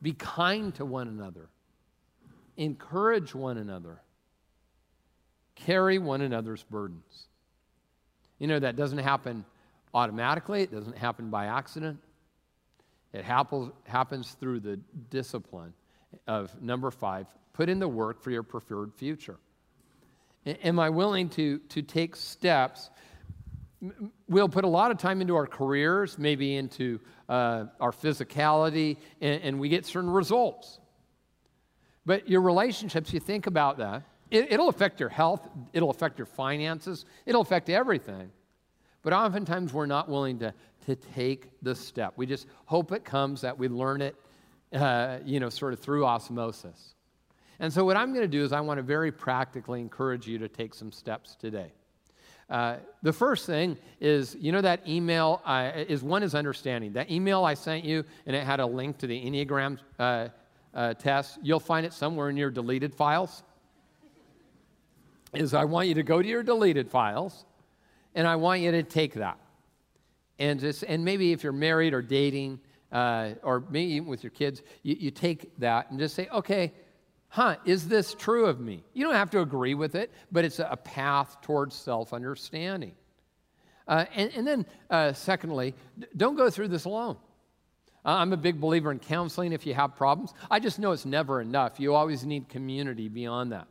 be 0.00 0.12
kind 0.12 0.72
to 0.76 0.84
one 0.84 1.08
another, 1.08 1.48
encourage 2.56 3.34
one 3.34 3.58
another 3.58 4.02
carry 5.56 5.98
one 5.98 6.20
another's 6.20 6.62
burdens. 6.62 7.26
You 8.38 8.46
know, 8.46 8.58
that 8.58 8.76
doesn't 8.76 8.98
happen 8.98 9.44
automatically, 9.94 10.62
it 10.62 10.70
doesn't 10.70 10.96
happen 10.96 11.30
by 11.30 11.46
accident. 11.46 11.98
It 13.12 13.24
happens, 13.24 13.72
happens 13.84 14.32
through 14.38 14.60
the 14.60 14.78
discipline 15.10 15.72
of 16.26 16.60
number 16.62 16.90
five 16.90 17.26
put 17.54 17.70
in 17.70 17.78
the 17.78 17.88
work 17.88 18.20
for 18.20 18.30
your 18.30 18.42
preferred 18.42 18.92
future. 18.92 19.38
Am 20.44 20.78
I 20.78 20.90
willing 20.90 21.30
to, 21.30 21.58
to 21.70 21.80
take 21.80 22.14
steps? 22.14 22.90
We'll 24.28 24.50
put 24.50 24.64
a 24.64 24.68
lot 24.68 24.90
of 24.90 24.98
time 24.98 25.22
into 25.22 25.34
our 25.34 25.46
careers, 25.46 26.18
maybe 26.18 26.56
into 26.56 27.00
uh, 27.30 27.64
our 27.80 27.92
physicality, 27.92 28.98
and, 29.22 29.42
and 29.42 29.58
we 29.58 29.70
get 29.70 29.86
certain 29.86 30.10
results. 30.10 30.78
But 32.04 32.28
your 32.28 32.42
relationships, 32.42 33.12
you 33.14 33.20
think 33.20 33.46
about 33.46 33.78
that 33.78 34.02
it, 34.30 34.58
will 34.58 34.68
affect 34.68 35.00
your 35.00 35.08
health, 35.08 35.48
it'll 35.72 35.90
affect 35.90 36.18
your 36.18 36.26
finances, 36.26 37.04
it'll 37.26 37.42
affect 37.42 37.70
everything. 37.70 38.30
But 39.02 39.12
oftentimes 39.12 39.72
we're 39.72 39.86
not 39.86 40.08
willing 40.08 40.40
to, 40.40 40.52
to 40.86 40.96
take 40.96 41.48
the 41.62 41.74
step. 41.74 42.14
We 42.16 42.26
just 42.26 42.48
hope 42.64 42.90
it 42.90 43.04
comes, 43.04 43.42
that 43.42 43.56
we 43.56 43.68
learn 43.68 44.00
it, 44.02 44.16
uh, 44.72 45.18
you 45.24 45.38
know, 45.38 45.48
sort 45.48 45.72
of 45.72 45.78
through 45.78 46.04
osmosis. 46.04 46.94
And 47.60 47.72
so, 47.72 47.84
what 47.84 47.96
I'm 47.96 48.08
going 48.08 48.22
to 48.22 48.28
do 48.28 48.42
is, 48.42 48.52
I 48.52 48.60
want 48.60 48.78
to 48.78 48.82
very 48.82 49.12
practically 49.12 49.80
encourage 49.80 50.26
you 50.26 50.38
to 50.38 50.48
take 50.48 50.74
some 50.74 50.92
steps 50.92 51.36
today. 51.36 51.72
Uh, 52.50 52.76
the 53.02 53.12
first 53.12 53.46
thing 53.46 53.78
is, 54.00 54.36
you 54.38 54.52
know, 54.52 54.60
that 54.60 54.86
email 54.86 55.40
is 55.88 56.02
one 56.02 56.22
is 56.22 56.34
understanding. 56.34 56.92
That 56.92 57.10
email 57.10 57.44
I 57.44 57.54
sent 57.54 57.84
you, 57.84 58.04
and 58.26 58.36
it 58.36 58.44
had 58.44 58.60
a 58.60 58.66
link 58.66 58.98
to 58.98 59.06
the 59.06 59.24
Enneagram 59.24 59.78
uh, 59.98 60.28
uh 60.74 60.94
test. 60.94 61.38
You'll 61.42 61.60
find 61.60 61.86
it 61.86 61.92
somewhere 61.92 62.28
in 62.28 62.36
your 62.36 62.50
deleted 62.50 62.94
files 62.94 63.42
is 65.36 65.54
I 65.54 65.64
want 65.64 65.88
you 65.88 65.94
to 65.94 66.02
go 66.02 66.20
to 66.20 66.28
your 66.28 66.42
deleted 66.42 66.90
files 66.90 67.44
and 68.14 68.26
I 68.26 68.36
want 68.36 68.60
you 68.60 68.70
to 68.72 68.82
take 68.82 69.14
that. 69.14 69.38
And, 70.38 70.60
just, 70.60 70.82
and 70.82 71.04
maybe 71.04 71.32
if 71.32 71.42
you're 71.42 71.52
married 71.52 71.94
or 71.94 72.02
dating, 72.02 72.60
uh, 72.92 73.30
or 73.42 73.64
maybe 73.70 73.92
even 73.92 74.08
with 74.08 74.22
your 74.22 74.30
kids, 74.30 74.62
you, 74.82 74.96
you 74.98 75.10
take 75.10 75.56
that 75.58 75.90
and 75.90 75.98
just 75.98 76.14
say, 76.14 76.28
okay, 76.32 76.72
huh, 77.28 77.56
is 77.64 77.88
this 77.88 78.14
true 78.14 78.46
of 78.46 78.60
me? 78.60 78.82
You 78.94 79.04
don't 79.04 79.14
have 79.14 79.30
to 79.30 79.40
agree 79.40 79.74
with 79.74 79.94
it, 79.94 80.12
but 80.32 80.44
it's 80.44 80.58
a 80.58 80.76
path 80.76 81.38
towards 81.42 81.74
self 81.74 82.12
understanding. 82.12 82.94
Uh, 83.88 84.04
and, 84.14 84.32
and, 84.34 84.46
then, 84.46 84.66
uh, 84.90 85.12
secondly, 85.12 85.74
don't 86.16 86.36
go 86.36 86.50
through 86.50 86.68
this 86.68 86.86
alone. 86.86 87.16
I'm 88.04 88.32
a 88.32 88.36
big 88.36 88.60
believer 88.60 88.92
in 88.92 89.00
counseling 89.00 89.52
if 89.52 89.66
you 89.66 89.74
have 89.74 89.96
problems. 89.96 90.32
I 90.50 90.60
just 90.60 90.78
know 90.78 90.92
it's 90.92 91.04
never 91.04 91.40
enough. 91.40 91.80
You 91.80 91.94
always 91.94 92.24
need 92.24 92.48
community 92.48 93.08
beyond 93.08 93.52
that. 93.52 93.66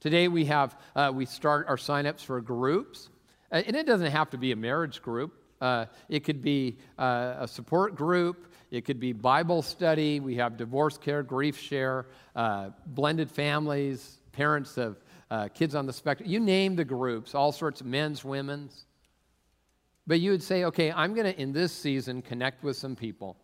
Today 0.00 0.28
we 0.28 0.46
have 0.46 0.78
uh, 0.96 1.12
we 1.14 1.26
start 1.26 1.66
our 1.68 1.76
signups 1.76 2.24
for 2.24 2.40
groups, 2.40 3.10
uh, 3.52 3.62
and 3.66 3.76
it 3.76 3.86
doesn't 3.86 4.10
have 4.10 4.30
to 4.30 4.38
be 4.38 4.50
a 4.52 4.56
marriage 4.56 5.02
group. 5.02 5.34
Uh, 5.60 5.84
it 6.08 6.20
could 6.20 6.40
be 6.40 6.78
uh, 6.98 7.34
a 7.40 7.46
support 7.46 7.96
group. 7.96 8.50
It 8.70 8.86
could 8.86 8.98
be 8.98 9.12
Bible 9.12 9.60
study. 9.60 10.18
We 10.18 10.36
have 10.36 10.56
divorce 10.56 10.96
care, 10.96 11.22
grief 11.22 11.58
share, 11.58 12.06
uh, 12.34 12.70
blended 12.86 13.30
families, 13.30 14.20
parents 14.32 14.78
of 14.78 14.96
uh, 15.30 15.48
kids 15.48 15.74
on 15.74 15.84
the 15.84 15.92
spectrum. 15.92 16.30
You 16.30 16.40
name 16.40 16.76
the 16.76 16.84
groups, 16.84 17.34
all 17.34 17.52
sorts 17.52 17.82
of 17.82 17.86
men's, 17.86 18.24
women's. 18.24 18.86
But 20.06 20.20
you 20.20 20.30
would 20.30 20.42
say, 20.42 20.64
okay, 20.64 20.90
I'm 20.90 21.12
going 21.12 21.30
to, 21.30 21.38
in 21.38 21.52
this 21.52 21.72
season, 21.72 22.22
connect 22.22 22.64
with 22.64 22.78
some 22.78 22.96
people 22.96 23.36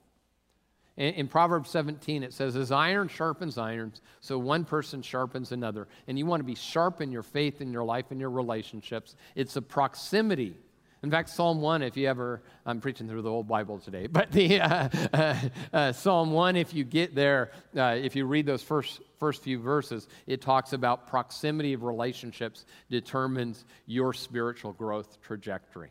in, 0.97 1.15
in 1.15 1.29
Proverbs 1.29 1.71
17, 1.71 2.23
it 2.23 2.33
says, 2.33 2.57
As 2.57 2.73
iron 2.73 3.09
sharpens 3.09 3.59
iron, 3.59 3.93
so 4.21 4.39
one 4.39 4.65
person 4.65 5.03
sharpens 5.03 5.53
another. 5.53 5.89
And 6.09 6.19
you 6.19 6.27
want 6.27 6.41
to 6.41 6.45
be 6.45 6.55
sharp 6.55 7.01
in 7.01 7.13
your 7.13 7.23
faith, 7.23 7.61
in 7.61 7.73
your 7.73 7.85
life, 7.85 8.11
in 8.11 8.19
your 8.19 8.31
relationships. 8.31 9.17
It's 9.35 9.57
a 9.57 9.63
proximity. 9.63 10.57
In 11.03 11.11
fact, 11.11 11.29
Psalm 11.29 11.61
1, 11.61 11.83
if 11.83 11.97
you 11.97 12.09
ever, 12.09 12.43
I'm 12.65 12.81
preaching 12.81 13.09
through 13.09 13.23
the 13.23 13.31
whole 13.31 13.45
Bible 13.45 13.79
today, 13.79 14.07
but 14.11 14.33
the 14.33 14.61
uh, 14.61 14.89
uh, 15.13 15.35
uh, 15.73 15.93
Psalm 15.93 16.33
1, 16.33 16.57
if 16.57 16.73
you 16.73 16.85
get 16.85 17.15
there, 17.15 17.53
uh, 17.77 17.97
if 18.01 18.17
you 18.17 18.25
read 18.25 18.47
those 18.47 18.63
first, 18.63 19.01
first 19.19 19.43
few 19.43 19.59
verses, 19.59 20.09
it 20.27 20.41
talks 20.41 20.73
about 20.73 21.07
proximity 21.07 21.75
of 21.75 21.83
relationships 21.83 22.65
determines 22.91 23.65
your 23.85 24.15
spiritual 24.15 24.73
growth 24.73 25.21
trajectory. 25.21 25.91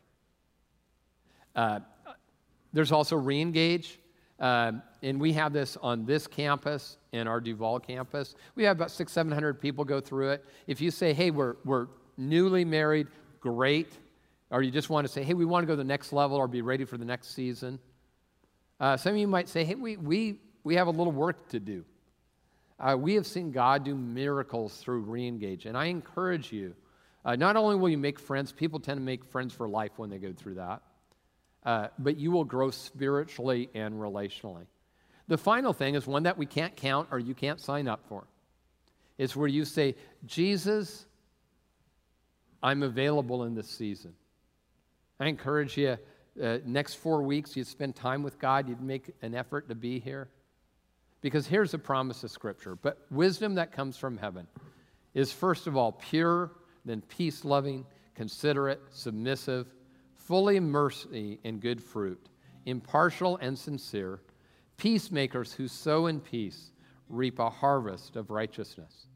Uh, 1.55 1.79
there's 2.73 2.91
also 2.91 3.15
re 3.15 3.39
engage. 3.39 3.99
Um, 4.39 4.81
and 5.01 5.19
we 5.19 5.33
have 5.33 5.53
this 5.53 5.77
on 5.81 6.05
this 6.05 6.27
campus 6.27 6.97
and 7.13 7.29
our 7.29 7.39
Duvall 7.39 7.79
campus. 7.79 8.35
We 8.55 8.63
have 8.65 8.75
about 8.75 8.91
six, 8.91 9.13
700 9.13 9.59
people 9.59 9.85
go 9.85 10.01
through 10.01 10.31
it. 10.31 10.45
If 10.67 10.81
you 10.81 10.91
say, 10.91 11.13
hey, 11.13 11.31
we're, 11.31 11.55
we're 11.63 11.87
newly 12.17 12.65
married, 12.65 13.07
great. 13.39 13.93
Or 14.51 14.61
you 14.61 14.71
just 14.71 14.89
want 14.89 15.07
to 15.07 15.13
say, 15.13 15.23
hey, 15.23 15.33
we 15.33 15.45
want 15.45 15.63
to 15.63 15.67
go 15.67 15.73
to 15.73 15.77
the 15.77 15.83
next 15.83 16.11
level 16.11 16.37
or 16.37 16.47
be 16.47 16.61
ready 16.61 16.85
for 16.85 16.97
the 16.97 17.05
next 17.05 17.33
season. 17.33 17.79
Uh, 18.79 18.97
some 18.97 19.13
of 19.13 19.17
you 19.17 19.27
might 19.27 19.47
say, 19.47 19.63
hey, 19.63 19.75
we, 19.75 19.95
we, 19.95 20.39
we 20.63 20.75
have 20.75 20.87
a 20.87 20.91
little 20.91 21.13
work 21.13 21.47
to 21.49 21.59
do. 21.59 21.85
Uh, 22.77 22.97
we 22.99 23.15
have 23.15 23.25
seen 23.25 23.51
God 23.51 23.85
do 23.85 23.95
miracles 23.95 24.75
through 24.77 25.05
reengage. 25.05 25.65
And 25.65 25.77
I 25.77 25.85
encourage 25.85 26.51
you, 26.51 26.75
uh, 27.23 27.37
not 27.37 27.55
only 27.55 27.77
will 27.77 27.87
you 27.87 27.97
make 27.97 28.19
friends, 28.19 28.51
people 28.51 28.81
tend 28.81 28.97
to 28.97 29.03
make 29.03 29.23
friends 29.23 29.53
for 29.53 29.67
life 29.69 29.91
when 29.95 30.09
they 30.09 30.17
go 30.17 30.33
through 30.33 30.55
that 30.55 30.81
uh, 31.65 31.87
but 31.97 32.17
you 32.17 32.31
will 32.31 32.43
grow 32.43 32.69
spiritually 32.71 33.69
and 33.73 33.95
relationally. 33.95 34.65
The 35.27 35.37
final 35.37 35.73
thing 35.73 35.95
is 35.95 36.05
one 36.05 36.23
that 36.23 36.37
we 36.37 36.45
can't 36.45 36.75
count 36.75 37.09
or 37.11 37.17
you 37.17 37.33
can't 37.33 37.59
sign 37.59 37.87
up 37.87 38.01
for. 38.07 38.25
It's 39.17 39.35
where 39.35 39.47
you 39.47 39.65
say, 39.65 39.95
Jesus, 40.25 41.05
I'm 42.61 42.83
available 42.83 43.43
in 43.45 43.55
this 43.55 43.69
season. 43.69 44.13
I 45.19 45.27
encourage 45.27 45.77
you, 45.77 45.97
uh, 46.41 46.57
next 46.65 46.95
four 46.95 47.23
weeks, 47.23 47.55
you'd 47.55 47.67
spend 47.67 47.95
time 47.95 48.21
with 48.21 48.37
God, 48.37 48.67
you'd 48.67 48.81
make 48.81 49.11
an 49.21 49.33
effort 49.33 49.69
to 49.69 49.75
be 49.75 49.99
here. 49.99 50.29
Because 51.21 51.47
here's 51.47 51.73
a 51.73 51.79
promise 51.79 52.23
of 52.23 52.29
Scripture. 52.29 52.75
But 52.75 52.99
wisdom 53.09 53.55
that 53.55 53.71
comes 53.71 53.97
from 53.97 54.17
heaven 54.17 54.45
is, 55.15 55.31
first 55.31 55.65
of 55.65 55.75
all, 55.75 55.93
pure, 55.93 56.51
then 56.83 57.01
peace 57.01 57.43
loving, 57.45 57.85
considerate, 58.13 58.81
submissive, 58.91 59.67
fully 60.25 60.59
mercy 60.59 61.39
and 61.43 61.61
good 61.61 61.81
fruit, 61.81 62.29
impartial 62.65 63.37
and 63.37 63.57
sincere, 63.57 64.21
peacemakers 64.77 65.53
who 65.53 65.67
sow 65.67 66.07
in 66.07 66.19
peace 66.19 66.71
reap 67.09 67.39
a 67.39 67.49
harvest 67.49 68.15
of 68.15 68.31
righteousness. 68.31 69.07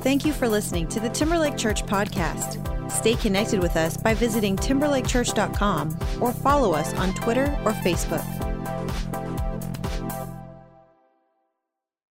Thank 0.00 0.24
you 0.24 0.32
for 0.32 0.48
listening 0.48 0.88
to 0.88 1.00
the 1.00 1.10
Timberlake 1.10 1.56
Church 1.56 1.84
podcast. 1.84 2.90
Stay 2.90 3.14
connected 3.16 3.60
with 3.60 3.76
us 3.76 3.96
by 3.96 4.14
visiting 4.14 4.56
timberlakechurch.com 4.56 5.98
or 6.20 6.32
follow 6.32 6.72
us 6.72 6.94
on 6.94 7.12
Twitter 7.14 7.58
or 7.64 7.72
Facebook. 7.72 9.25